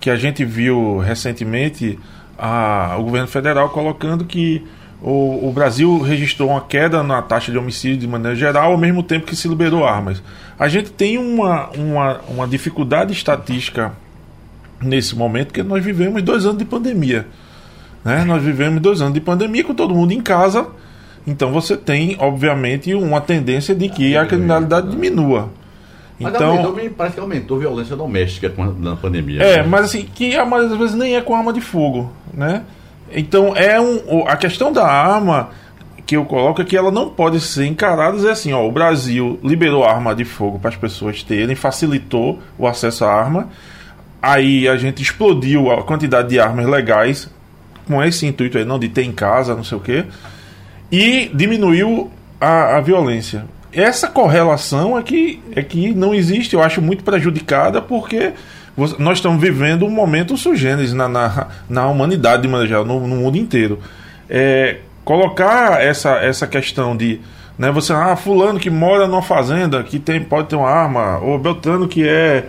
[0.00, 1.98] que a gente viu recentemente
[2.38, 4.62] a, o governo federal colocando que
[5.00, 9.02] o, o, Brasil registrou uma queda na taxa de homicídio de maneira geral, ao mesmo
[9.02, 10.22] tempo que se liberou armas.
[10.58, 13.92] A gente tem uma, uma, uma dificuldade estatística
[14.80, 17.26] nesse momento, porque nós vivemos dois anos de pandemia.
[18.04, 18.24] Né?
[18.24, 20.66] Nós vivemos dois anos de pandemia com todo mundo em casa.
[21.26, 25.50] Então você tem, obviamente, uma tendência de que a criminalidade diminua.
[26.20, 29.42] Então, aumentou, parece que aumentou a violência doméstica na pandemia.
[29.42, 29.62] É, né?
[29.64, 32.62] mas assim, que a maioria das vezes nem é com arma de fogo, né?
[33.10, 34.26] Então é um.
[34.26, 35.50] A questão da arma
[36.06, 39.38] que eu coloco é que ela não pode ser encarada é assim, ó, o Brasil
[39.42, 43.48] liberou arma de fogo para as pessoas terem, facilitou o acesso à arma.
[44.20, 47.30] Aí a gente explodiu a quantidade de armas legais
[47.86, 50.04] com esse intuito aí, não de ter em casa, não sei o quê,
[50.90, 53.44] e diminuiu a, a violência.
[53.72, 58.32] Essa correlação é que, é que não existe, eu acho muito prejudicada porque
[58.98, 63.16] nós estamos vivendo um momento sugêneres na, na, na humanidade, de maneira geral, no, no
[63.16, 63.78] mundo inteiro.
[64.28, 67.20] É, colocar essa, essa questão de
[67.58, 71.38] né, você, ah, fulano que mora numa fazenda, que tem, pode ter uma arma, ou
[71.38, 72.46] Beltrano que é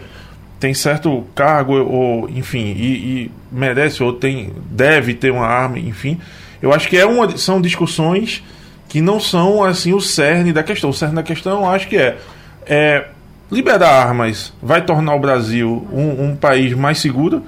[0.59, 2.93] tem certo cargo, ou enfim, e,
[3.25, 6.19] e merece, ou tem, deve ter uma arma, enfim.
[6.65, 8.43] Eu acho que é uma, são discussões
[8.89, 10.89] que não são assim o cerne da questão.
[10.89, 12.17] O cerne da questão acho que é,
[12.65, 13.05] é
[13.51, 17.43] liberar armas vai tornar o Brasil um, um, país mais seguro,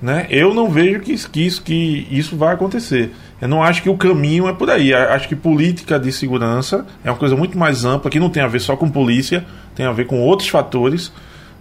[0.00, 0.26] né?
[0.30, 3.12] Eu não vejo que, que, isso, que isso vai acontecer.
[3.42, 4.94] Eu não acho que o caminho é por aí.
[4.94, 8.48] Acho que política de segurança é uma coisa muito mais ampla, que não tem a
[8.48, 11.12] ver só com polícia, tem a ver com outros fatores,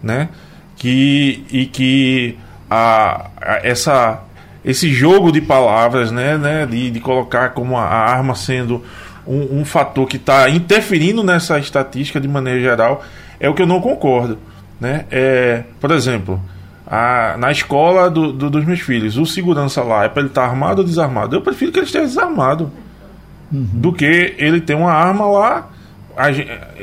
[0.02, 0.30] né?
[0.78, 2.38] Que, e que
[2.70, 4.24] a, a essa,
[4.64, 8.84] esse jogo de palavras, né, né de, de colocar como a, a arma sendo
[9.26, 13.04] um, um fator que está interferindo nessa estatística de maneira geral,
[13.40, 14.38] é o que eu não concordo.
[14.80, 15.06] Né?
[15.12, 16.42] É, por exemplo,
[16.86, 20.44] a, na escola do, do, dos meus filhos, o segurança lá é para ele estar
[20.44, 21.36] tá armado ou desarmado?
[21.36, 22.72] Eu prefiro que ele esteja desarmado
[23.52, 23.68] uhum.
[23.74, 25.70] do que ele ter uma arma lá.
[26.18, 26.30] A,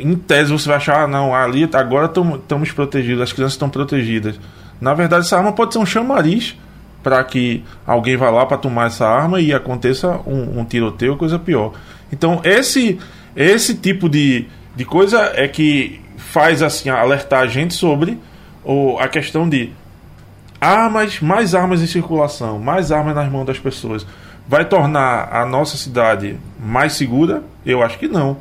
[0.01, 4.39] em tese você vai achar, ah, não, ali agora estamos protegidos, as crianças estão protegidas.
[4.81, 6.57] Na verdade, essa arma pode ser um chamariz
[7.03, 11.19] para que alguém vá lá para tomar essa arma e aconteça um, um tiroteio ou
[11.19, 11.73] coisa pior.
[12.13, 12.99] Então, esse,
[13.37, 18.19] esse tipo de, de coisa é que faz assim alertar a gente sobre
[18.65, 19.71] o, a questão de
[20.61, 24.07] armas, mais armas em circulação, mais armas nas mãos das pessoas.
[24.47, 27.43] Vai tornar a nossa cidade mais segura?
[27.65, 28.39] Eu acho que não.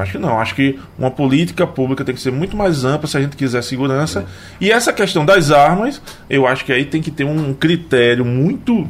[0.00, 0.38] Acho que não.
[0.38, 3.62] Acho que uma política pública tem que ser muito mais ampla se a gente quiser
[3.62, 4.20] segurança.
[4.20, 4.24] É.
[4.64, 8.88] E essa questão das armas, eu acho que aí tem que ter um critério muito,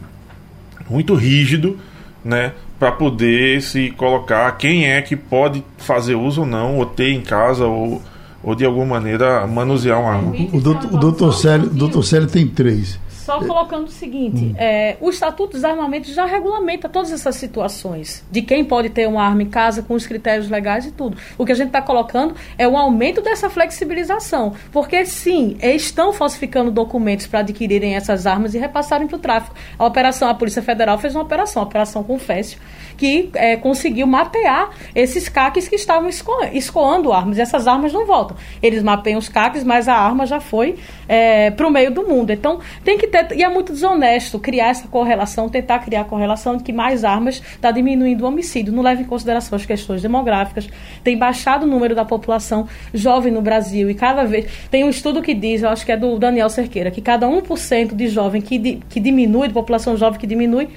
[0.88, 1.78] muito rígido,
[2.24, 2.52] né?
[2.78, 7.20] Para poder se colocar quem é que pode fazer uso ou não, ou ter em
[7.20, 8.00] casa, ou
[8.42, 10.32] ou de alguma maneira manusear uma arma.
[10.52, 12.98] O, doutor, o doutor, Célio, doutor Célio tem três.
[13.28, 14.54] Só colocando o seguinte: hum.
[14.56, 19.22] é, o Estatuto dos Armamentos já regulamenta todas essas situações de quem pode ter uma
[19.22, 21.14] arma em casa com os critérios legais e tudo.
[21.36, 24.54] O que a gente está colocando é o aumento dessa flexibilização.
[24.72, 29.54] Porque, sim, estão falsificando documentos para adquirirem essas armas e repassarem para o tráfico.
[29.78, 32.58] A operação, a Polícia Federal fez uma operação, a Operação Confécio,
[32.96, 37.36] que é, conseguiu mapear esses caques que estavam esco escoando armas.
[37.36, 38.38] E essas armas não voltam.
[38.62, 42.32] Eles mapeiam os caques, mas a arma já foi é, para o meio do mundo.
[42.32, 43.17] Então, tem que ter.
[43.34, 47.36] E é muito desonesto criar essa correlação, tentar criar a correlação de que mais armas
[47.36, 48.72] está diminuindo o homicídio.
[48.72, 50.68] Não leva em consideração as questões demográficas.
[51.02, 53.90] Tem baixado o número da população jovem no Brasil.
[53.90, 54.46] E cada vez.
[54.70, 57.94] Tem um estudo que diz, eu acho que é do Daniel Cerqueira, que cada 1%
[57.94, 60.68] de jovem que, di, que diminui, de população jovem que diminui,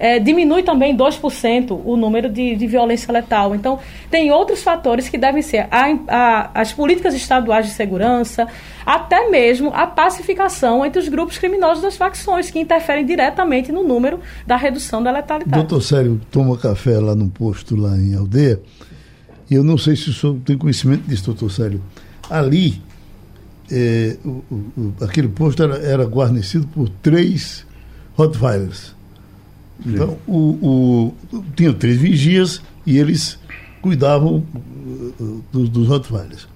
[0.00, 3.54] é, diminui também 2% o número de, de violência letal.
[3.54, 3.78] Então,
[4.10, 8.48] tem outros fatores que devem ser a, a, as políticas estaduais de segurança,
[8.84, 14.20] até mesmo a pacificação entre os grupos criminosos das facções, que interferem diretamente no número
[14.46, 15.54] da redução da letalidade.
[15.54, 18.58] Doutor Sério toma café lá no posto, lá em Aldeia,
[19.50, 21.82] e eu não sei se o senhor tem conhecimento disso, doutor Sério.
[22.30, 22.80] Ali,
[23.70, 27.66] é, o, o, aquele posto era, era guarnecido por três
[28.14, 28.98] Rottweilers.
[29.84, 33.38] Então, o, o, tinham três vigias e eles
[33.80, 34.44] cuidavam
[35.18, 36.46] uh, dos, dos Rottweilers.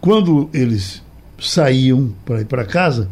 [0.00, 1.02] Quando eles
[1.40, 3.08] saíam para ir para casa,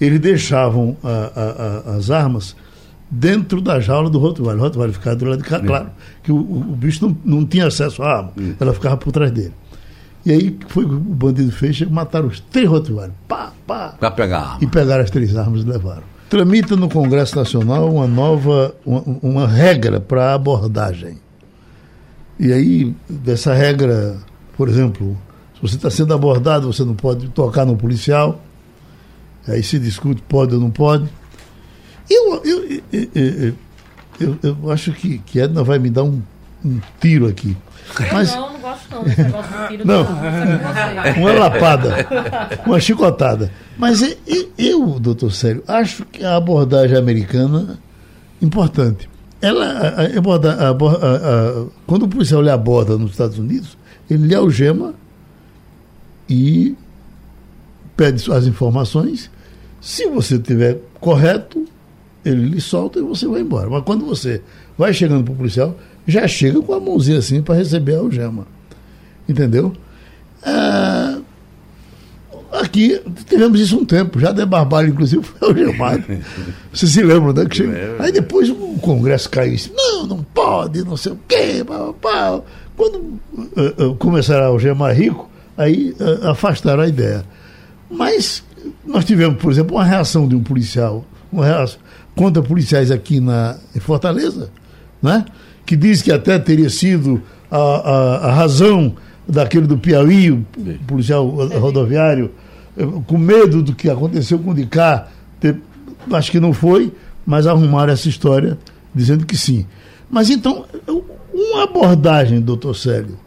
[0.00, 2.56] eles deixavam a, a, a, as armas
[3.10, 4.58] dentro da jaula do Rottweiler.
[4.58, 5.60] O Rottweiler ficava do lado de cá, é.
[5.60, 5.90] claro,
[6.22, 8.54] que o, o, bicho não, não tinha acesso à arma, é.
[8.60, 9.52] ela ficava por trás dele.
[10.24, 13.14] E aí foi o bandido fez, mataram os três Rottweilers.
[13.26, 13.94] Pá, pá.
[13.98, 14.58] Para pegar a arma.
[14.62, 16.04] E pegaram as três armas e levaram.
[16.30, 21.18] Tramita no Congresso Nacional uma nova, uma, uma regra para abordagem.
[22.38, 24.16] E aí, dessa regra,
[24.56, 25.18] por exemplo,
[25.56, 28.40] se você está sendo abordado, você não pode tocar no policial.
[29.48, 31.08] Aí se discute pode ou não pode.
[32.08, 32.80] Eu, eu,
[34.20, 36.22] eu, eu, acho que, que Edna vai me dar um,
[36.64, 37.56] um tiro aqui.
[38.12, 38.59] Mas, não,
[38.90, 39.86] não desse negócio de tiro.
[39.86, 41.22] Não, não.
[41.22, 42.06] uma lapada,
[42.66, 43.50] uma chicotada.
[43.78, 44.16] Mas
[44.58, 47.78] eu, doutor Sério, acho que a abordagem americana
[48.40, 49.08] importante.
[49.40, 53.78] Ela aborda, aborda, quando o policial lhe aborda nos Estados Unidos,
[54.08, 54.94] ele lhe algema
[56.28, 56.76] e
[57.96, 59.30] pede as informações.
[59.80, 61.64] Se você tiver correto,
[62.24, 63.70] ele lhe solta e você vai embora.
[63.70, 64.42] Mas quando você
[64.76, 65.74] vai chegando para o policial,
[66.06, 68.46] já chega com a mãozinha assim para receber a algema.
[69.30, 69.72] Entendeu?
[70.42, 71.18] Ah,
[72.52, 76.04] aqui tivemos isso um tempo, já de Barbalho, inclusive, foi algemado.
[76.72, 77.46] Vocês se lembram, né?
[77.46, 77.96] Que chega...
[77.98, 81.64] Aí depois o Congresso caiu e não, não pode, não sei o quê.
[81.66, 82.40] Pá, pá.
[82.76, 87.24] Quando uh, uh, começaram a algemar rico, aí uh, afastaram a ideia.
[87.90, 88.42] Mas
[88.84, 91.78] nós tivemos, por exemplo, uma reação de um policial, uma reação,
[92.16, 94.50] contra policiais aqui na, em Fortaleza,
[95.02, 95.24] né?
[95.64, 98.94] que diz que até teria sido a, a, a razão
[99.30, 100.44] daquele do Piauí, o
[100.86, 102.30] policial rodoviário,
[102.76, 105.08] eh, com medo do que aconteceu com o de cá,
[106.12, 106.92] acho que não foi,
[107.26, 108.58] mas arrumaram essa história
[108.94, 109.66] dizendo que sim.
[110.10, 110.64] Mas então,
[111.32, 113.18] uma abordagem, doutor Célio,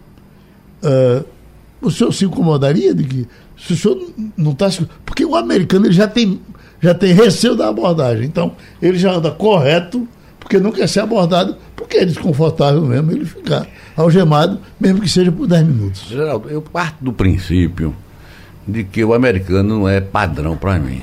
[0.84, 1.26] uh,
[1.82, 4.70] o senhor se incomodaria de que se o senhor não está.
[5.06, 6.40] Porque o americano ele já tem
[6.82, 8.26] já tem receio da abordagem.
[8.26, 10.06] Então, ele já anda correto,
[10.38, 15.32] porque não quer ser abordado, porque é desconfortável mesmo ele ficar algemado, mesmo que seja
[15.32, 16.06] por 10 minutos.
[16.08, 17.96] Geraldo, eu parto do princípio
[18.68, 21.02] de que o americano não é padrão para mim.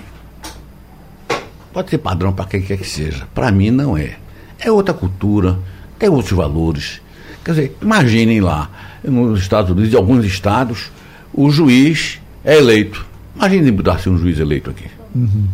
[1.72, 3.26] Pode ser padrão para quem quer que seja.
[3.35, 4.16] Para mim, não é.
[4.59, 5.59] É outra cultura,
[5.98, 7.00] tem outros valores.
[7.44, 8.70] Quer dizer, imaginem lá,
[9.05, 10.90] nos Estados Unidos, em alguns estados,
[11.33, 13.07] o juiz é eleito.
[13.37, 14.87] Imaginem assim um juiz eleito aqui.
[15.14, 15.48] Uhum.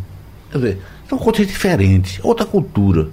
[0.51, 3.09] Quer dizer, são coisas diferentes, outra cultura.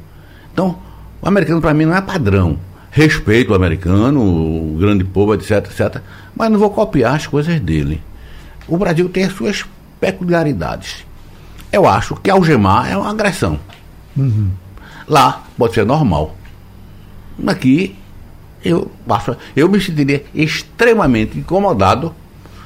[0.51, 0.79] Então,
[1.21, 2.57] o americano para mim não é padrão.
[2.95, 5.99] Respeito o americano, o grande povo, etc, etc.
[6.35, 7.99] Mas não vou copiar as coisas dele.
[8.67, 9.65] O Brasil tem as suas
[9.99, 11.03] peculiaridades.
[11.71, 13.59] Eu acho que algemar é uma agressão.
[14.15, 14.51] Uhum.
[15.07, 16.37] Lá pode ser normal.
[17.47, 17.95] Aqui
[18.63, 22.13] eu acho, eu me sentiria extremamente incomodado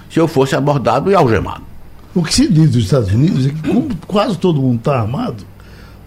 [0.10, 1.64] se eu fosse abordado e algemado.
[2.14, 5.44] O que se diz dos Estados Unidos é que, como quase todo mundo está armado,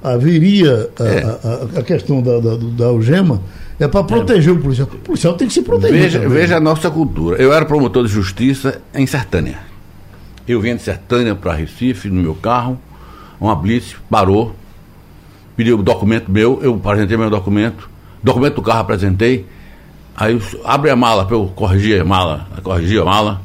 [0.02, 1.24] haveria a, é.
[1.24, 3.40] a, a questão da, da, da, algema
[3.80, 4.56] é para proteger é.
[4.56, 4.88] o policial.
[4.92, 5.98] O policial tem que se proteger.
[5.98, 7.40] Veja, veja a nossa cultura.
[7.42, 9.58] Eu era promotor de justiça em Sertânia.
[10.46, 12.78] Eu vinha de Sertânia para Recife no meu carro,
[13.40, 14.54] uma blitz parou,
[15.56, 17.88] pediu o documento meu, eu apresentei meu documento,
[18.22, 19.46] documento do carro apresentei,
[20.14, 23.40] aí abre a mala para eu corrigir a mala, corrigir a mala,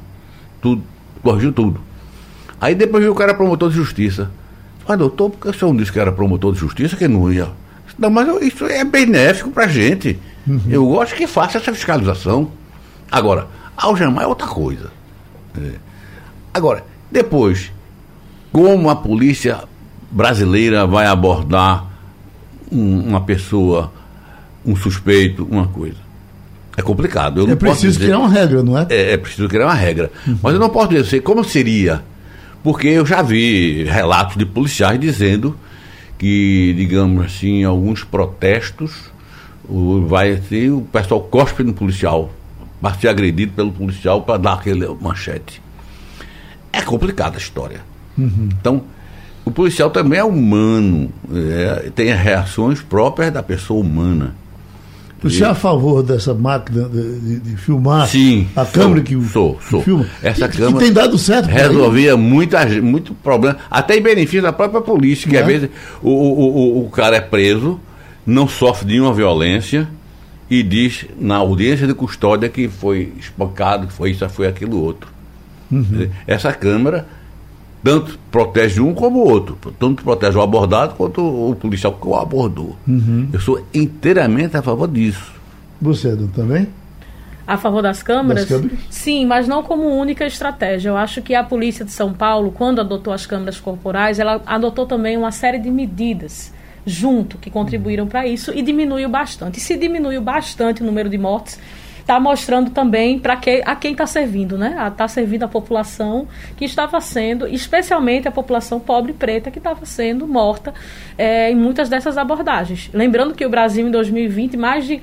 [0.62, 0.84] tudo,
[1.22, 1.80] corrigiu tudo.
[2.60, 4.32] Aí depois viu o cara promotor de justiça.
[4.88, 7.50] Mas doutor, porque o senhor disse que era promotor de justiça, que não ia.
[7.98, 10.20] Não, mas isso é benéfico para a gente.
[10.48, 10.62] Uhum.
[10.70, 12.52] Eu gosto que faça essa fiscalização.
[13.12, 14.92] Agora, algemar é outra coisa.
[15.58, 15.72] É.
[16.54, 17.72] Agora, depois,
[18.52, 19.64] como a polícia
[20.12, 21.86] brasileira vai abordar
[22.72, 23.92] um, uma pessoa,
[24.66, 25.98] um suspeito, uma coisa?
[26.78, 27.42] É complicado.
[27.42, 28.86] Eu é preciso dizer, criar uma regra, não é?
[28.90, 30.12] É, é preciso criar uma regra.
[30.28, 30.40] Uhum.
[30.44, 32.04] Mas eu não posso dizer como seria
[32.66, 35.56] porque eu já vi relatos de policiais dizendo
[36.18, 39.12] que, digamos assim, alguns protestos
[39.68, 42.32] o, vai ser o pessoal cospe no policial,
[42.82, 45.62] para ser agredido pelo policial para dar aquele manchete.
[46.72, 47.82] É complicada a história.
[48.18, 48.50] Uhum.
[48.60, 48.84] Então,
[49.44, 54.36] o policial também é humano, é, tem reações próprias da pessoa humana.
[55.24, 58.08] Você é a favor dessa máquina de, de, filmar?
[58.08, 58.48] Sim.
[58.56, 59.82] A sou, câmera que, sou, sou.
[59.82, 60.06] filma?
[60.22, 60.78] Essa que, câmera.
[60.78, 61.48] Que tem dado certo.
[61.48, 65.42] Resolvia muita, muito problema, até em benefício da própria polícia, que é?
[65.42, 65.70] às vezes
[66.02, 67.80] o, o, o, o cara é preso,
[68.26, 69.88] não sofre nenhuma violência
[70.50, 75.10] e diz na audiência de custódia que foi espancado, que foi isso, foi aquilo outro.
[75.72, 76.10] Uhum.
[76.28, 77.08] Essa câmera
[77.86, 79.56] tanto protege um como o outro.
[79.80, 82.76] Tanto protege o abordado quanto o policial que o abordou.
[82.88, 83.30] Uhum.
[83.32, 85.32] Eu sou inteiramente a favor disso.
[85.80, 86.68] Você, Edu, também?
[87.46, 88.48] A favor das câmeras?
[88.48, 88.80] Das câmeras?
[88.90, 90.90] Sim, mas não como única estratégia.
[90.90, 94.88] Eu acho que a Polícia de São Paulo, quando adotou as câmeras corporais, ela adotou
[94.88, 96.52] também uma série de medidas
[96.88, 99.60] junto que contribuíram para isso e diminuiu bastante.
[99.60, 101.60] E se diminuiu bastante o número de mortes,
[102.06, 104.78] está mostrando também para que, a quem está servindo, né?
[104.88, 109.84] Está servindo a população que estava sendo, especialmente a população pobre e preta que estava
[109.88, 110.72] sendo morta
[111.18, 112.92] é, em muitas dessas abordagens.
[112.94, 115.02] Lembrando que o Brasil em 2020 mais de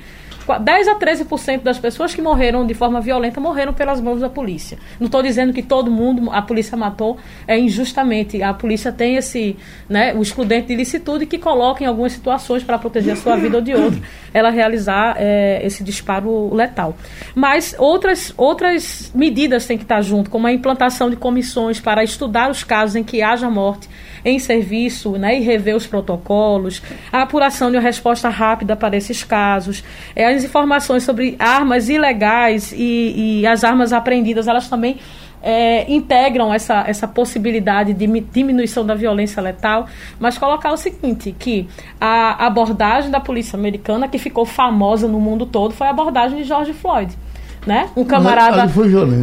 [0.59, 4.77] 10 a 13% das pessoas que morreram de forma violenta morreram pelas mãos da polícia.
[4.99, 8.41] Não estou dizendo que todo mundo a polícia matou é injustamente.
[8.41, 9.55] A polícia tem esse,
[9.87, 13.57] né, o excludente de licitude que coloca em algumas situações para proteger a sua vida
[13.57, 14.01] ou de outra,
[14.33, 16.95] ela realizar é, esse disparo letal.
[17.33, 22.49] Mas outras, outras medidas têm que estar junto, como a implantação de comissões para estudar
[22.49, 23.87] os casos em que haja morte
[24.25, 29.23] em serviço né, e rever os protocolos, a apuração de uma resposta rápida para esses
[29.23, 29.83] casos,
[30.15, 34.97] é, as informações sobre armas ilegais e, e as armas apreendidas, elas também
[35.41, 39.87] é, integram essa, essa possibilidade de diminuição da violência letal,
[40.19, 41.67] mas colocar o seguinte, que
[41.99, 46.43] a abordagem da polícia americana, que ficou famosa no mundo todo, foi a abordagem de
[46.45, 47.13] George Floyd
[47.65, 47.89] né?
[47.95, 48.69] Um camarada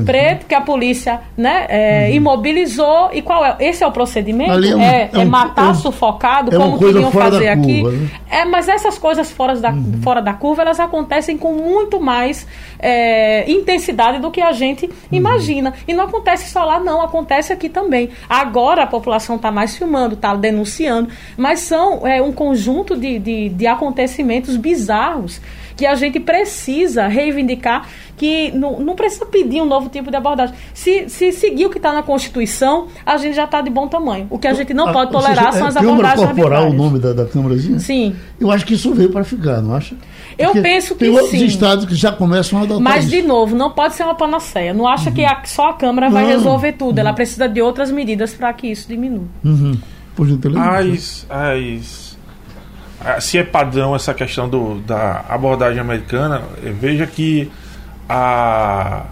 [0.05, 2.17] preto que a polícia né, é, uhum.
[2.17, 3.11] imobilizou.
[3.13, 3.57] E qual é?
[3.61, 4.53] Esse é o procedimento?
[4.53, 7.83] É, um, é, é, um, é, matar é sufocado, como queriam fazer aqui.
[7.83, 8.09] Curva, né?
[8.31, 10.01] É, mas essas coisas fora da, uhum.
[10.03, 12.47] fora da curva, elas acontecem com muito mais
[12.79, 14.93] é, intensidade do que a gente uhum.
[15.13, 15.75] imagina.
[15.87, 18.11] E não acontece só lá, não, acontece aqui também.
[18.29, 23.49] Agora a população está mais filmando, está denunciando, mas são é, um conjunto de, de,
[23.51, 25.41] de acontecimentos bizarros
[25.81, 30.55] que a gente precisa reivindicar que não, não precisa pedir um novo tipo de abordagem.
[30.75, 34.27] Se, se seguir o que está na Constituição, a gente já está de bom tamanho.
[34.29, 36.75] O que a gente não a, pode tolerar seja, são as é, abordagens corporal o
[36.75, 37.79] nome da, da Câmarazinha?
[37.79, 38.15] Sim.
[38.39, 39.97] Eu acho que isso veio para ficar, não acha?
[40.37, 41.47] Porque eu penso que tem outros sim.
[41.47, 43.17] estados que já começam a adotar Mas, isso.
[43.17, 44.75] de novo, não pode ser uma panaceia.
[44.75, 45.15] Não acha uhum.
[45.17, 46.99] que a, só a Câmara vai resolver tudo.
[46.99, 49.25] Ela precisa de outras medidas para que isso diminua.
[49.43, 49.79] Uhum.
[50.15, 52.10] Por as, as,
[53.21, 56.43] se é padrão essa questão do, da abordagem americana,
[56.79, 57.51] veja que
[58.09, 59.05] a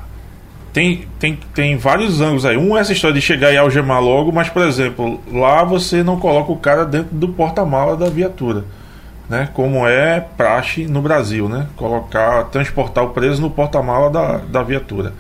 [0.73, 2.57] tem, tem, tem vários ângulos aí.
[2.57, 6.21] Um é essa história de chegar e algemar logo, mas, por exemplo, lá você não
[6.21, 8.65] coloca o cara dentro do porta-mala da viatura,
[9.29, 9.49] né?
[9.55, 11.67] Como é praxe no Brasil, né?
[11.75, 15.15] Colocar, transportar o preso no porta-mala da, da viatura.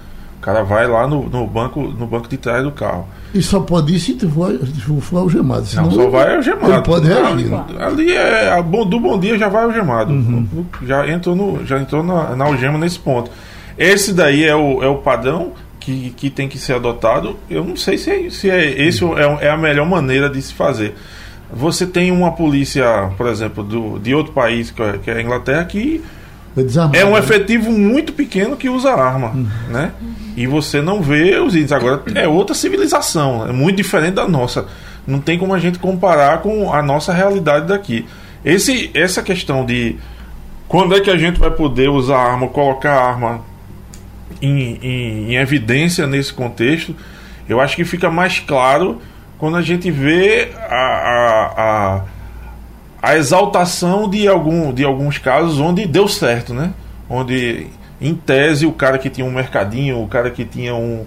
[0.48, 3.06] O cara vai lá no, no, banco, no banco de trás do carro.
[3.34, 5.66] E só pode ir se for, se for algemado.
[5.66, 6.72] Senão não, só vai algemado.
[6.72, 7.50] Ele pode reagir.
[7.50, 7.64] Né?
[7.78, 8.62] Ali é.
[8.62, 10.10] do bom dia já vai algemado.
[10.10, 10.64] Uhum.
[10.86, 13.30] Já entrou, no, já entrou na, na algema nesse ponto.
[13.76, 17.36] Esse daí é o, é o padrão que, que tem que ser adotado.
[17.50, 20.54] Eu não sei se, é, se é esse é, é a melhor maneira de se
[20.54, 20.94] fazer.
[21.52, 25.22] Você tem uma polícia, por exemplo, do, de outro país, que é, que é a
[25.22, 26.02] Inglaterra, que
[26.92, 27.18] é um né?
[27.18, 29.46] efetivo muito pequeno que usa arma, uhum.
[29.70, 29.92] né?
[30.38, 31.72] E você não vê os índios.
[31.72, 34.66] Agora é outra civilização, é muito diferente da nossa.
[35.04, 38.06] Não tem como a gente comparar com a nossa realidade daqui.
[38.44, 39.96] Esse, essa questão de
[40.68, 43.40] quando é que a gente vai poder usar arma, colocar arma
[44.40, 46.94] em, em, em evidência nesse contexto,
[47.48, 49.02] eu acho que fica mais claro
[49.38, 52.02] quando a gente vê a, a, a,
[53.02, 56.72] a, exaltação de, algum, de alguns casos onde deu certo, né?
[57.10, 57.66] Onde,
[58.00, 61.04] em tese, o cara que tinha um mercadinho, o cara que tinha um.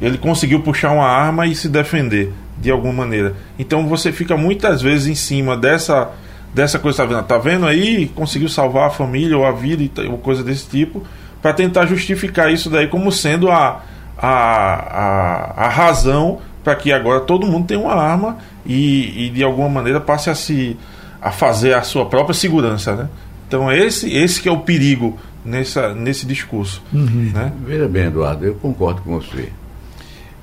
[0.00, 3.34] Ele conseguiu puxar uma arma e se defender de alguma maneira.
[3.58, 6.10] Então você fica muitas vezes em cima dessa,
[6.54, 7.22] dessa coisa, tá vendo?
[7.24, 8.08] Tá vendo aí?
[8.14, 11.04] Conseguiu salvar a família ou a vida ou coisa desse tipo
[11.40, 13.82] para tentar justificar isso daí como sendo a,
[14.16, 19.42] a, a, a razão para que agora todo mundo tenha uma arma e, e, de
[19.42, 20.76] alguma maneira passe a se
[21.20, 23.08] a fazer a sua própria segurança, né?
[23.46, 26.82] Então esse esse que é o perigo nessa, nesse discurso.
[26.92, 27.30] Uhum.
[27.32, 27.52] Né?
[27.64, 29.52] Veja bem, Eduardo, eu concordo com você.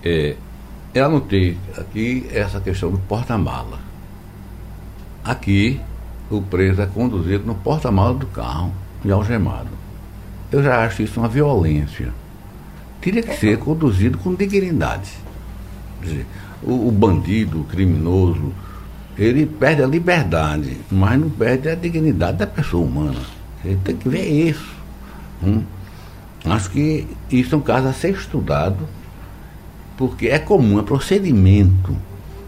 [0.04, 0.36] É,
[0.94, 3.80] eu anotei aqui essa questão do porta-mala.
[5.24, 5.82] Aqui,
[6.30, 8.72] o preso é conduzido no porta-mala do carro
[9.04, 9.70] e algemado.
[10.52, 12.14] Eu já acho isso uma violência.
[13.02, 15.12] Teria que ser conduzido com dignidade.
[16.02, 16.26] Dizer,
[16.64, 18.54] o, o bandido, o criminoso,
[19.18, 23.20] ele perde a liberdade, mas não perde a dignidade da pessoa humana.
[23.64, 24.75] Ele tem que ver isso.
[25.44, 25.64] Hum?
[26.46, 28.88] Acho que isso é um caso a ser estudado,
[29.98, 31.96] porque é comum, é procedimento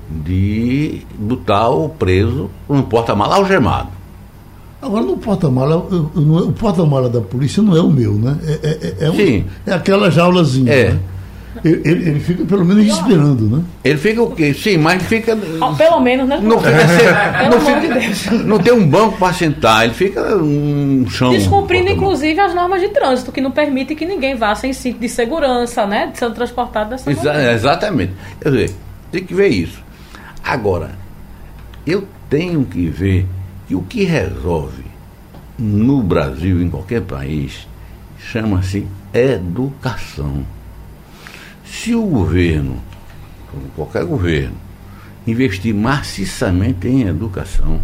[0.09, 3.89] de botar o preso no porta-mala algemado.
[4.81, 8.37] Agora, no porta-mala, o porta-mala da polícia não é o meu, né?
[8.43, 10.71] É, é, é, é, um, é aquela jaulazinha.
[10.71, 10.91] É.
[10.91, 10.99] Né?
[11.63, 13.63] Ele, ele- ele fica pelo menos esperando, né?
[13.83, 14.53] Ele fica o quê?
[14.53, 15.35] Sim, mas fica.
[15.77, 16.39] Pelo menos, né?
[16.41, 16.71] Não, fica
[17.39, 18.45] Pelo não, de fica- Deus.
[18.45, 21.31] não tem um banco para sentar, ele fica um chão.
[21.31, 25.09] Descumprindo, inclusive, as normas de trânsito, que não permite que ninguém vá sem cinto de
[25.09, 26.11] segurança, né?
[26.13, 27.53] Sendo transportado dessa Exa- maneira.
[27.53, 28.13] exatamente.
[28.41, 28.71] Quer dizer,
[29.11, 29.81] tem que ver isso.
[30.43, 30.91] Agora,
[31.85, 33.25] eu tenho que ver
[33.67, 34.83] que o que resolve
[35.57, 37.67] no Brasil, em qualquer país,
[38.19, 40.45] chama-se educação.
[41.71, 42.81] Se o governo,
[43.75, 44.55] qualquer governo,
[45.25, 47.79] investir maciçamente em educação,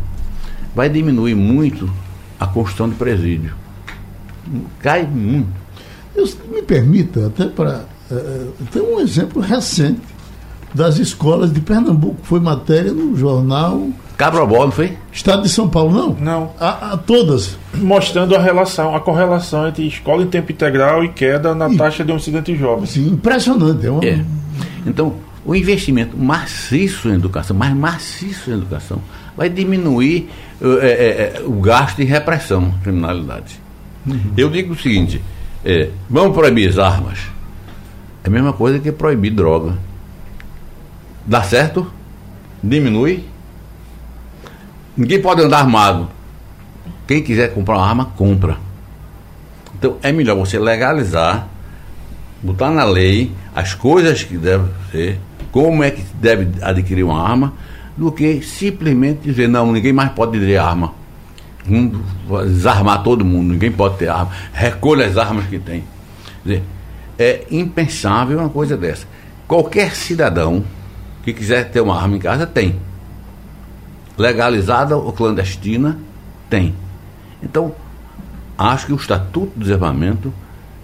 [0.74, 1.92] vai diminuir muito
[2.40, 3.54] a construção de presídio.
[4.80, 5.50] Cai muito.
[6.52, 7.86] Me permita, até para.
[8.12, 10.02] eh, tem um exemplo recente
[10.74, 12.18] das escolas de Pernambuco.
[12.24, 14.98] Foi matéria no jornal Cabrobol, não foi?
[15.12, 16.18] Estado de São Paulo, não?
[16.20, 16.52] Não.
[16.60, 17.58] A, a todas.
[17.74, 22.12] Mostrando a relação, a correlação entre escola em tempo integral e queda na taxa de
[22.12, 22.92] homicídio jovens.
[22.92, 23.86] Assim, impressionante.
[23.86, 24.24] É uma, É.
[24.86, 29.00] Então, o investimento maciço em educação, mas maciço em educação,
[29.36, 30.30] vai diminuir
[30.62, 33.60] eh, eh, o gasto em repressão à criminalidade.
[34.38, 35.22] Eu digo o seguinte:
[36.10, 37.20] vamos proibir as armas.
[38.24, 39.78] É a mesma coisa que proibir droga.
[41.26, 41.92] Dá certo?
[42.62, 43.26] Diminui.
[44.96, 46.10] Ninguém pode andar armado.
[47.08, 48.58] Quem quiser comprar uma arma, compra.
[49.76, 51.48] Então é melhor você legalizar
[52.44, 55.20] botar na lei as coisas que devem ser,
[55.52, 57.54] como é que deve adquirir uma arma,
[57.96, 60.94] do que simplesmente dizer, não, ninguém mais pode ter arma.
[62.46, 64.32] Desarmar todo mundo, ninguém pode ter arma.
[64.52, 65.84] Recolha as armas que tem.
[66.44, 66.64] Dizer,
[67.18, 69.08] é impensável uma coisa dessa.
[69.48, 70.66] Qualquer cidadão
[71.24, 72.76] que quiser ter uma arma em casa tem.
[74.18, 75.98] Legalizada ou clandestina,
[76.50, 76.76] tem.
[77.42, 77.74] Então,
[78.58, 80.34] acho que o Estatuto do Desarmamento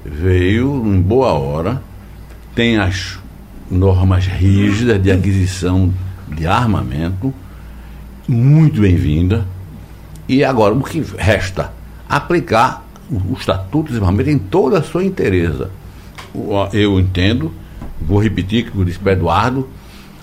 [0.04, 1.82] veio em boa hora,
[2.56, 3.20] tem as
[3.70, 5.94] normas rígidas de aquisição
[6.28, 7.34] de armamento,
[8.28, 9.46] muito bem-vinda,
[10.28, 11.72] e agora o que resta?
[12.08, 15.70] Aplicar o Estatuto do Desarmamento em toda a sua inteireza.
[16.74, 17.52] Eu entendo,
[18.02, 19.68] vou repetir que disse para Eduardo,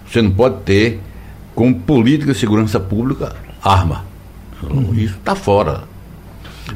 [0.08, 1.00] você não pode ter,
[1.56, 4.04] como política de segurança pública, arma.
[4.94, 5.96] Isso está fora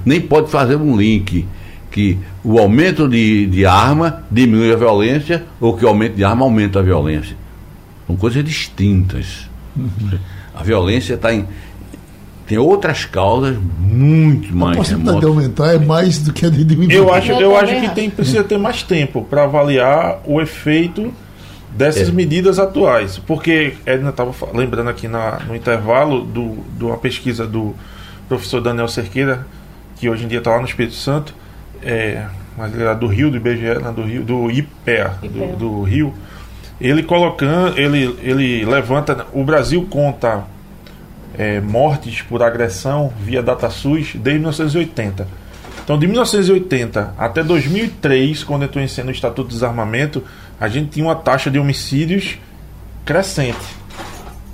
[0.05, 1.47] nem pode fazer um link
[1.91, 6.45] que o aumento de, de arma diminui a violência ou que o aumento de arma
[6.45, 7.37] aumenta a violência.
[8.07, 9.49] São coisas distintas.
[10.55, 11.47] A violência está em.
[12.47, 16.65] Tem outras causas muito A mais possibilidade de aumentar é mais do que a de
[16.65, 16.97] diminuir.
[16.97, 21.13] Eu acho, Eu eu acho que tem, precisa ter mais tempo para avaliar o efeito
[21.77, 22.13] dessas É.
[22.13, 23.19] medidas atuais.
[23.19, 27.75] Porque Edna estava lembrando aqui na- no intervalo do, de uma pesquisa do
[28.29, 29.47] professor Daniel Cerqueira,
[29.97, 31.35] que hoje em dia está lá no Espírito Santo,
[31.83, 32.25] é,
[32.57, 35.15] mas ele era do Rio, do IBGE, né, do Rio, do IPEA.
[35.23, 36.15] do, do Rio.
[36.81, 40.45] Ele colocando, ele, ele levanta, o Brasil conta
[41.37, 45.27] é, mortes por agressão via DataSUS desde 1980.
[45.85, 50.23] Então, de 1980 até 2003, quando entrou em cena o Estatuto de Desarmamento,
[50.61, 52.39] a gente tinha uma taxa de homicídios
[53.05, 53.81] crescente.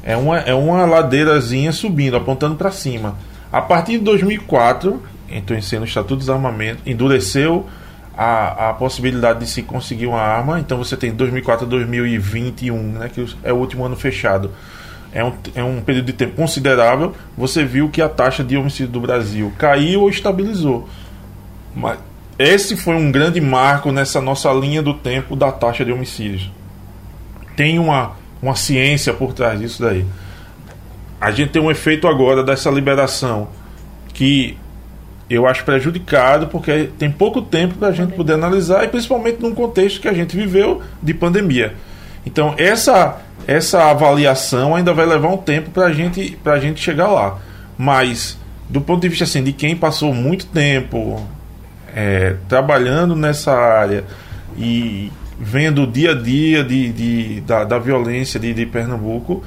[0.04, 3.16] É uma, é uma ladeirazinha subindo, apontando para cima.
[3.52, 7.66] A partir de 2004, entrou em cena o Estatuto de Desarmamento, endureceu
[8.16, 10.61] a, a possibilidade de se conseguir uma arma.
[10.61, 14.52] Então você tem 2004 a 2021, né, que é o último ano fechado.
[15.12, 17.14] É um, é um período de tempo considerável.
[17.36, 20.88] Você viu que a taxa de homicídio do Brasil caiu ou estabilizou.
[21.74, 21.98] Mas
[22.39, 26.51] esse foi um grande marco nessa nossa linha do tempo da taxa de homicídios.
[27.57, 28.12] Tem uma,
[28.43, 30.05] uma ciência por trás disso daí.
[31.18, 33.49] A gente tem um efeito agora dessa liberação
[34.12, 34.59] que
[35.28, 39.55] eu acho prejudicado porque tem pouco tempo para a gente poder analisar e principalmente num
[39.55, 41.74] contexto que a gente viveu de pandemia.
[42.24, 47.39] Então essa essa avaliação ainda vai levar um tempo para gente a gente chegar lá.
[47.78, 51.26] Mas do ponto de vista assim de quem passou muito tempo
[51.97, 54.05] é, trabalhando nessa área
[54.57, 59.42] e vendo o dia a dia de, de- da, da violência de, de Pernambuco,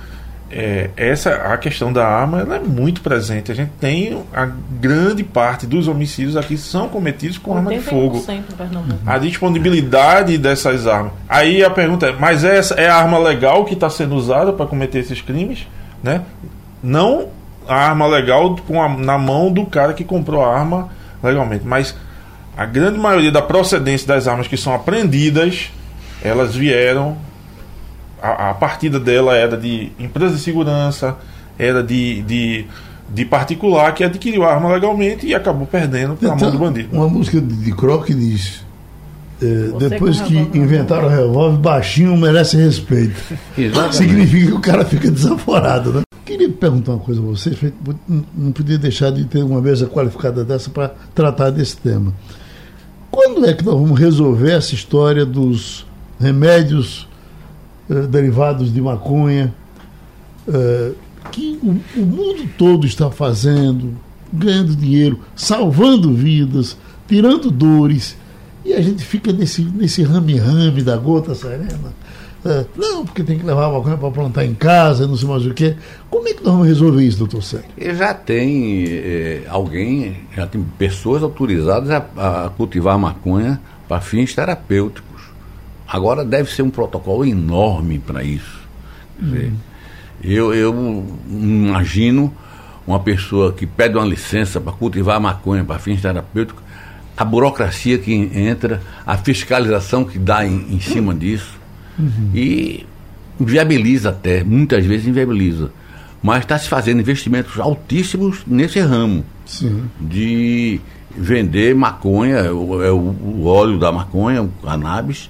[0.52, 3.52] é, essa a questão da arma ela é muito presente.
[3.52, 4.50] A gente tem a
[4.82, 8.18] grande parte dos homicídios aqui são cometidos com arma de fogo.
[8.20, 9.00] 81% em Pernambuco.
[9.06, 11.12] A disponibilidade dessas armas.
[11.28, 14.66] Aí a pergunta é: mas essa é a arma legal que está sendo usada para
[14.66, 15.68] cometer esses crimes?
[16.04, 16.22] Né?
[16.82, 17.28] Não
[17.68, 20.90] a arma legal com a- na mão do cara que comprou a arma
[21.22, 21.96] legalmente, mas
[22.60, 25.72] a grande maioria da procedência das armas que são apreendidas,
[26.22, 27.18] elas vieram.
[28.22, 31.16] A, a partida dela era de empresa de segurança,
[31.58, 32.66] era de, de,
[33.08, 36.90] de particular que adquiriu a arma legalmente e acabou perdendo pela mão até do bandido.
[36.92, 38.62] Uma música de, de Croc diz:
[39.42, 43.16] é, depois que inventaram o revólver, baixinho merece respeito.
[43.58, 43.96] Exatamente.
[43.96, 46.02] Significa que o cara fica desaforado, né?
[46.26, 47.56] Queria perguntar uma coisa a você,
[48.36, 52.14] não podia deixar de ter uma mesa qualificada dessa para tratar desse tema.
[53.12, 55.86] Quando é que nós vamos resolver essa história dos
[56.20, 57.08] remédios
[57.90, 59.54] eh, derivados de maconha
[60.48, 60.92] eh,
[61.32, 63.94] que o, o mundo todo está fazendo,
[64.32, 68.16] ganhando dinheiro, salvando vidas, tirando dores,
[68.64, 71.94] e a gente fica nesse, nesse rame-rame da gota serena.
[72.46, 75.46] É, não, porque tem que levar a maconha para plantar em casa, não sei mais
[75.46, 75.76] o que.
[76.10, 77.70] Como é que nós vamos resolver isso, doutor Sérgio?
[77.78, 85.10] Já tem é, alguém, já tem pessoas autorizadas a, a cultivar maconha para fins terapêuticos.
[85.88, 88.60] Agora deve ser um protocolo enorme para isso.
[89.22, 89.52] Hum.
[90.24, 92.34] Eu, eu imagino
[92.86, 96.64] uma pessoa que pede uma licença para cultivar maconha para fins terapêuticos,
[97.16, 101.59] a burocracia que entra, a fiscalização que dá em, em cima disso.
[102.00, 102.32] Uhum.
[102.34, 102.86] E
[103.40, 105.72] viabiliza até, muitas vezes inviabiliza.
[106.22, 109.86] Mas está se fazendo investimentos altíssimos nesse ramo Sim.
[110.00, 110.82] de
[111.16, 115.30] vender maconha, o, é o, o, óleo da maconha, o cannabis,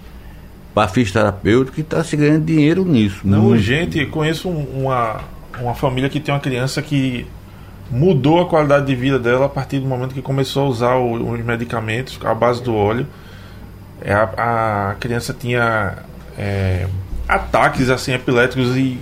[0.74, 3.22] para fins terapêuticos e está se ganhando dinheiro nisso.
[3.24, 3.62] Não, muito.
[3.62, 5.22] gente, conheço uma,
[5.60, 7.26] uma família que tem uma criança que
[7.92, 11.34] mudou a qualidade de vida dela a partir do momento que começou a usar o,
[11.34, 13.06] os medicamentos à base do óleo.
[14.02, 15.98] É, a, a criança tinha
[16.40, 16.88] é,
[17.28, 18.98] ataques assim epiléticos e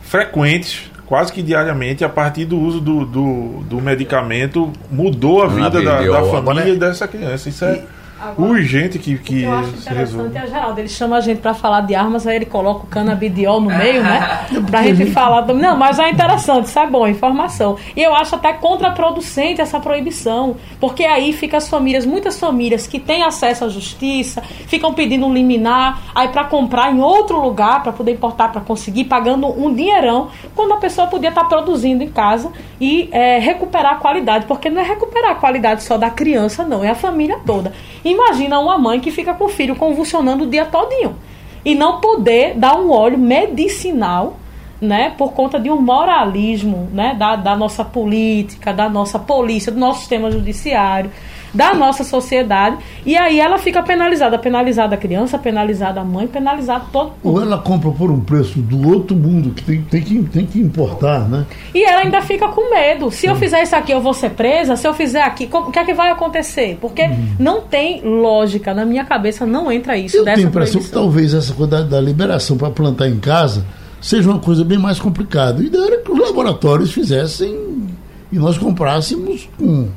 [0.00, 5.82] frequentes, quase que diariamente, a partir do uso do, do, do medicamento, mudou a vida
[5.82, 7.48] da, da família dessa criança.
[7.48, 7.84] Isso é.
[8.22, 10.78] Agora, urgente que, que eu acho interessante é Geraldo.
[10.78, 14.00] Ele chama a gente para falar de armas, aí ele coloca o canabidiol no meio,
[14.04, 14.46] né?
[14.70, 15.44] Pra gente falar.
[15.48, 17.76] Não, mas é interessante, isso é bom, informação.
[17.96, 23.00] E eu acho até contraproducente essa proibição, porque aí fica as famílias, muitas famílias que
[23.00, 27.90] têm acesso à justiça, ficam pedindo um liminar, aí para comprar em outro lugar, para
[27.90, 32.08] poder importar, para conseguir, pagando um dinheirão, quando a pessoa podia estar tá produzindo em
[32.08, 36.64] casa e é, recuperar a qualidade, porque não é recuperar a qualidade só da criança,
[36.64, 37.72] não, é a família toda.
[38.04, 41.16] E Imagina uma mãe que fica com o filho convulsionando o dia todinho.
[41.64, 44.36] E não poder dar um óleo medicinal,
[44.82, 49.78] né, por conta de um moralismo, né, da, da nossa política, da nossa polícia, do
[49.78, 51.10] nosso sistema judiciário
[51.54, 52.78] da nossa sociedade.
[53.04, 57.36] E aí ela fica penalizada, penalizada a criança, penalizada a mãe, penalizada todo mundo.
[57.36, 60.58] Ou ela compra por um preço do outro mundo, que tem, tem, que, tem que
[60.58, 61.44] importar, né?
[61.74, 63.10] E ela ainda fica com medo.
[63.10, 64.76] Se eu fizer isso aqui, eu vou ser presa.
[64.76, 66.78] Se eu fizer aqui, o que é que vai acontecer?
[66.80, 67.28] Porque uhum.
[67.38, 68.72] não tem lógica.
[68.72, 70.16] Na minha cabeça não entra isso.
[70.16, 73.64] Eu tenho a impressão que talvez essa coisa da, da liberação para plantar em casa
[74.02, 75.62] seja uma coisa bem mais complicada.
[75.62, 77.86] E da hora que os laboratórios fizessem
[78.30, 79.88] e nós comprássemos com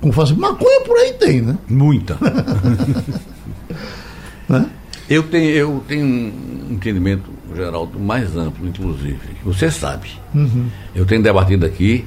[0.00, 0.36] com fácil.
[0.36, 1.58] Maconha por aí tem, né?
[1.68, 2.16] Muita.
[4.48, 4.66] né?
[5.08, 9.18] Eu tenho, eu tenho um entendimento, Geraldo, mais amplo, inclusive.
[9.44, 10.10] Você sabe.
[10.34, 10.68] Uhum.
[10.94, 12.04] Eu tenho debatido aqui.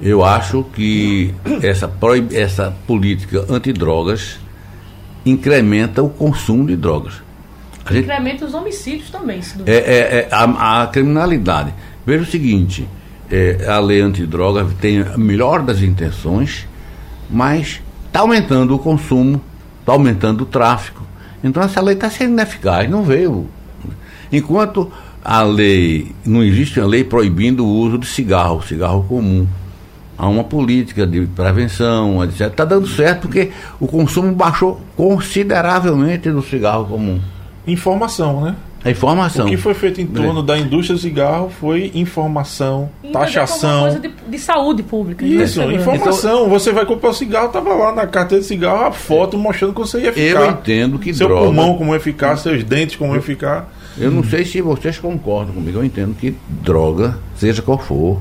[0.00, 1.90] Eu acho que essa,
[2.32, 4.38] essa política antidrogas
[5.24, 7.14] incrementa o consumo de drogas.
[7.84, 9.40] A gente, incrementa os homicídios também.
[9.66, 11.74] é, é, é a, a, criminalidade.
[12.06, 12.88] Veja o seguinte:
[13.30, 16.66] é, a lei antidroga tem a melhor das intenções,
[17.28, 19.40] mas está aumentando o consumo,
[19.80, 21.02] está aumentando o tráfico.
[21.42, 23.48] Então essa lei está sendo ineficaz, não veio.
[24.30, 24.90] Enquanto
[25.24, 29.46] a lei, não existe uma lei proibindo o uso de cigarro, cigarro comum.
[30.16, 32.42] Há uma política de prevenção, etc.
[32.42, 37.20] Está dando certo porque o consumo baixou consideravelmente do cigarro comum.
[37.66, 38.56] Informação, né?
[38.84, 39.46] A informação.
[39.46, 40.42] O que foi feito em torno é.
[40.42, 43.82] da indústria do cigarro foi informação, e taxação.
[43.82, 45.24] Coisa de, de, saúde pública.
[45.24, 46.40] Isso, informação.
[46.40, 49.72] Então, você vai comprar o cigarro, estava lá na carteira de cigarro a foto mostrando
[49.72, 50.40] como você ia ficar.
[50.40, 53.72] Eu entendo que Seu droga, pulmão como ia ficar, seus dentes como ia ficar.
[53.96, 58.20] Eu não sei se vocês concordam comigo, eu entendo que droga, seja qual for,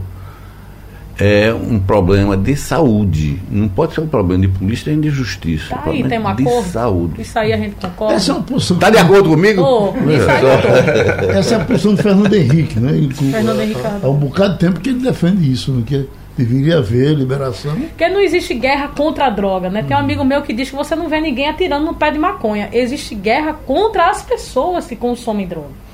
[1.23, 3.39] é um problema de saúde.
[3.51, 5.75] Não pode ser um problema de polícia nem de justiça.
[5.75, 6.63] Tá aí, tem um acordo.
[6.63, 7.21] De saúde.
[7.21, 8.15] Isso aí a gente concorda.
[8.15, 8.77] Essa é uma posição.
[8.77, 9.61] Está de acordo comigo?
[9.61, 11.37] Oh, é.
[11.37, 13.07] Essa é a posição do Fernando Henrique, né?
[13.13, 13.81] Fernando Henrique.
[14.01, 15.83] Há um bocado de tempo que ele defende isso, né?
[15.85, 17.75] que deveria haver liberação.
[17.75, 19.83] Porque não existe guerra contra a droga, né?
[19.83, 22.17] Tem um amigo meu que diz que você não vê ninguém atirando no pé de
[22.17, 22.67] maconha.
[22.73, 25.90] Existe guerra contra as pessoas que consomem droga.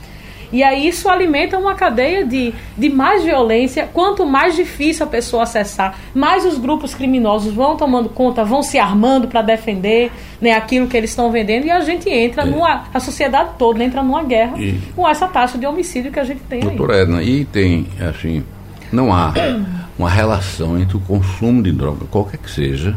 [0.52, 3.88] E aí isso alimenta uma cadeia de, de mais violência.
[3.92, 8.80] Quanto mais difícil a pessoa acessar, mais os grupos criminosos vão tomando conta, vão se
[8.80, 11.66] armando para defender né, aquilo que eles estão vendendo.
[11.66, 12.46] E a gente entra é.
[12.46, 12.86] numa.
[12.94, 16.42] A sociedade toda entra numa guerra e, com essa taxa de homicídio que a gente
[16.42, 16.60] tem.
[16.62, 17.02] Doutora aí.
[17.02, 18.44] Edna, e tem, assim,
[18.92, 19.34] não há
[20.00, 22.96] uma relação entre o consumo de droga, qualquer que seja,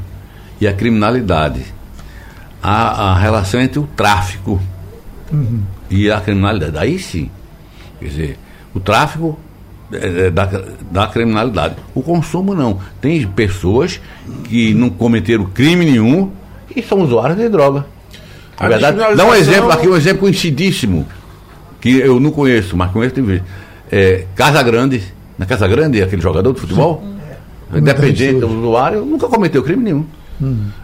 [0.60, 1.64] e a criminalidade.
[2.62, 4.60] a, a relação entre o tráfico
[5.32, 5.62] uhum.
[5.88, 6.78] e a criminalidade.
[6.78, 7.30] Aí sim.
[8.00, 8.38] Quer dizer,
[8.74, 9.38] o tráfico
[9.92, 10.48] é, é da,
[10.90, 11.76] da criminalidade.
[11.94, 12.80] O consumo não.
[13.00, 14.00] Tem pessoas
[14.44, 16.30] que não cometeram crime nenhum
[16.74, 17.86] e são usuários de droga.
[18.58, 21.06] Na verdade, dá um exemplo aqui, um exemplo conhecidíssimo,
[21.80, 23.42] que eu não conheço, mas conheço tem vezes.
[23.90, 25.02] É, Casa Grande,
[25.38, 27.02] na Casa Grande, aquele jogador de futebol,
[27.72, 27.78] Sim.
[27.78, 30.04] independente do usuário, nunca cometeu crime nenhum.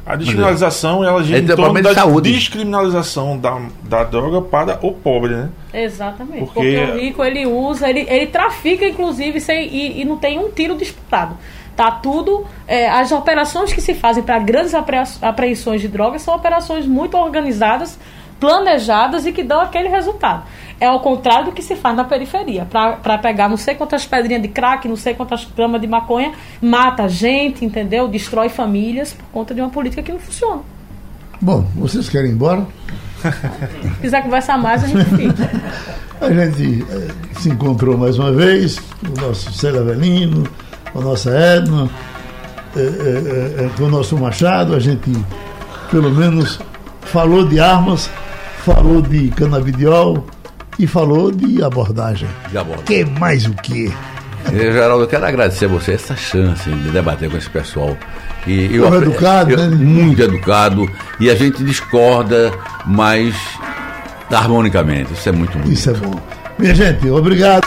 [0.04, 2.32] A descriminalização ela gira é em torno da saúde.
[2.32, 5.48] descriminalização da, da droga para o pobre, né?
[5.72, 6.44] Exatamente.
[6.52, 10.38] Porque, Porque o rico ele usa, ele, ele trafica inclusive sem, e, e não tem
[10.38, 11.36] um tiro disputado.
[11.74, 12.46] Tá tudo.
[12.66, 14.74] É, as operações que se fazem para grandes
[15.20, 17.98] apreensões de drogas são operações muito organizadas,
[18.38, 20.44] planejadas e que dão aquele resultado.
[20.78, 22.66] É ao contrário do que se faz na periferia.
[22.66, 27.08] Para pegar não sei quantas pedrinhas de crack, não sei quantas gramas de maconha, mata
[27.08, 28.08] gente, entendeu?
[28.08, 30.60] Destrói famílias por conta de uma política que não funciona.
[31.40, 32.66] Bom, vocês querem ir embora?
[33.20, 35.50] Se quiser conversar mais, a gente fica.
[36.18, 37.08] A gente eh,
[37.38, 40.48] se encontrou mais uma vez, o nosso Célia Avelino,
[40.94, 41.90] a nossa Edna,
[42.74, 45.12] eh, eh, com o nosso Machado, a gente
[45.90, 46.58] pelo menos
[47.06, 48.10] falou de armas,
[48.64, 50.26] falou de canabidiol,
[50.78, 52.28] e falou de abordagem.
[52.50, 52.84] De abordagem.
[52.84, 53.92] Que mais o que?
[54.52, 57.96] Geraldo, eu quero agradecer a você essa chance de debater com esse pessoal.
[58.46, 59.68] E eu, eu educado, eu, né?
[59.68, 60.88] Muito educado.
[61.18, 62.52] E a gente discorda,
[62.86, 63.34] mas
[64.30, 65.12] harmonicamente.
[65.12, 65.68] Isso é muito bom.
[65.68, 66.20] Isso é bom.
[66.58, 67.66] Minha gente, obrigado.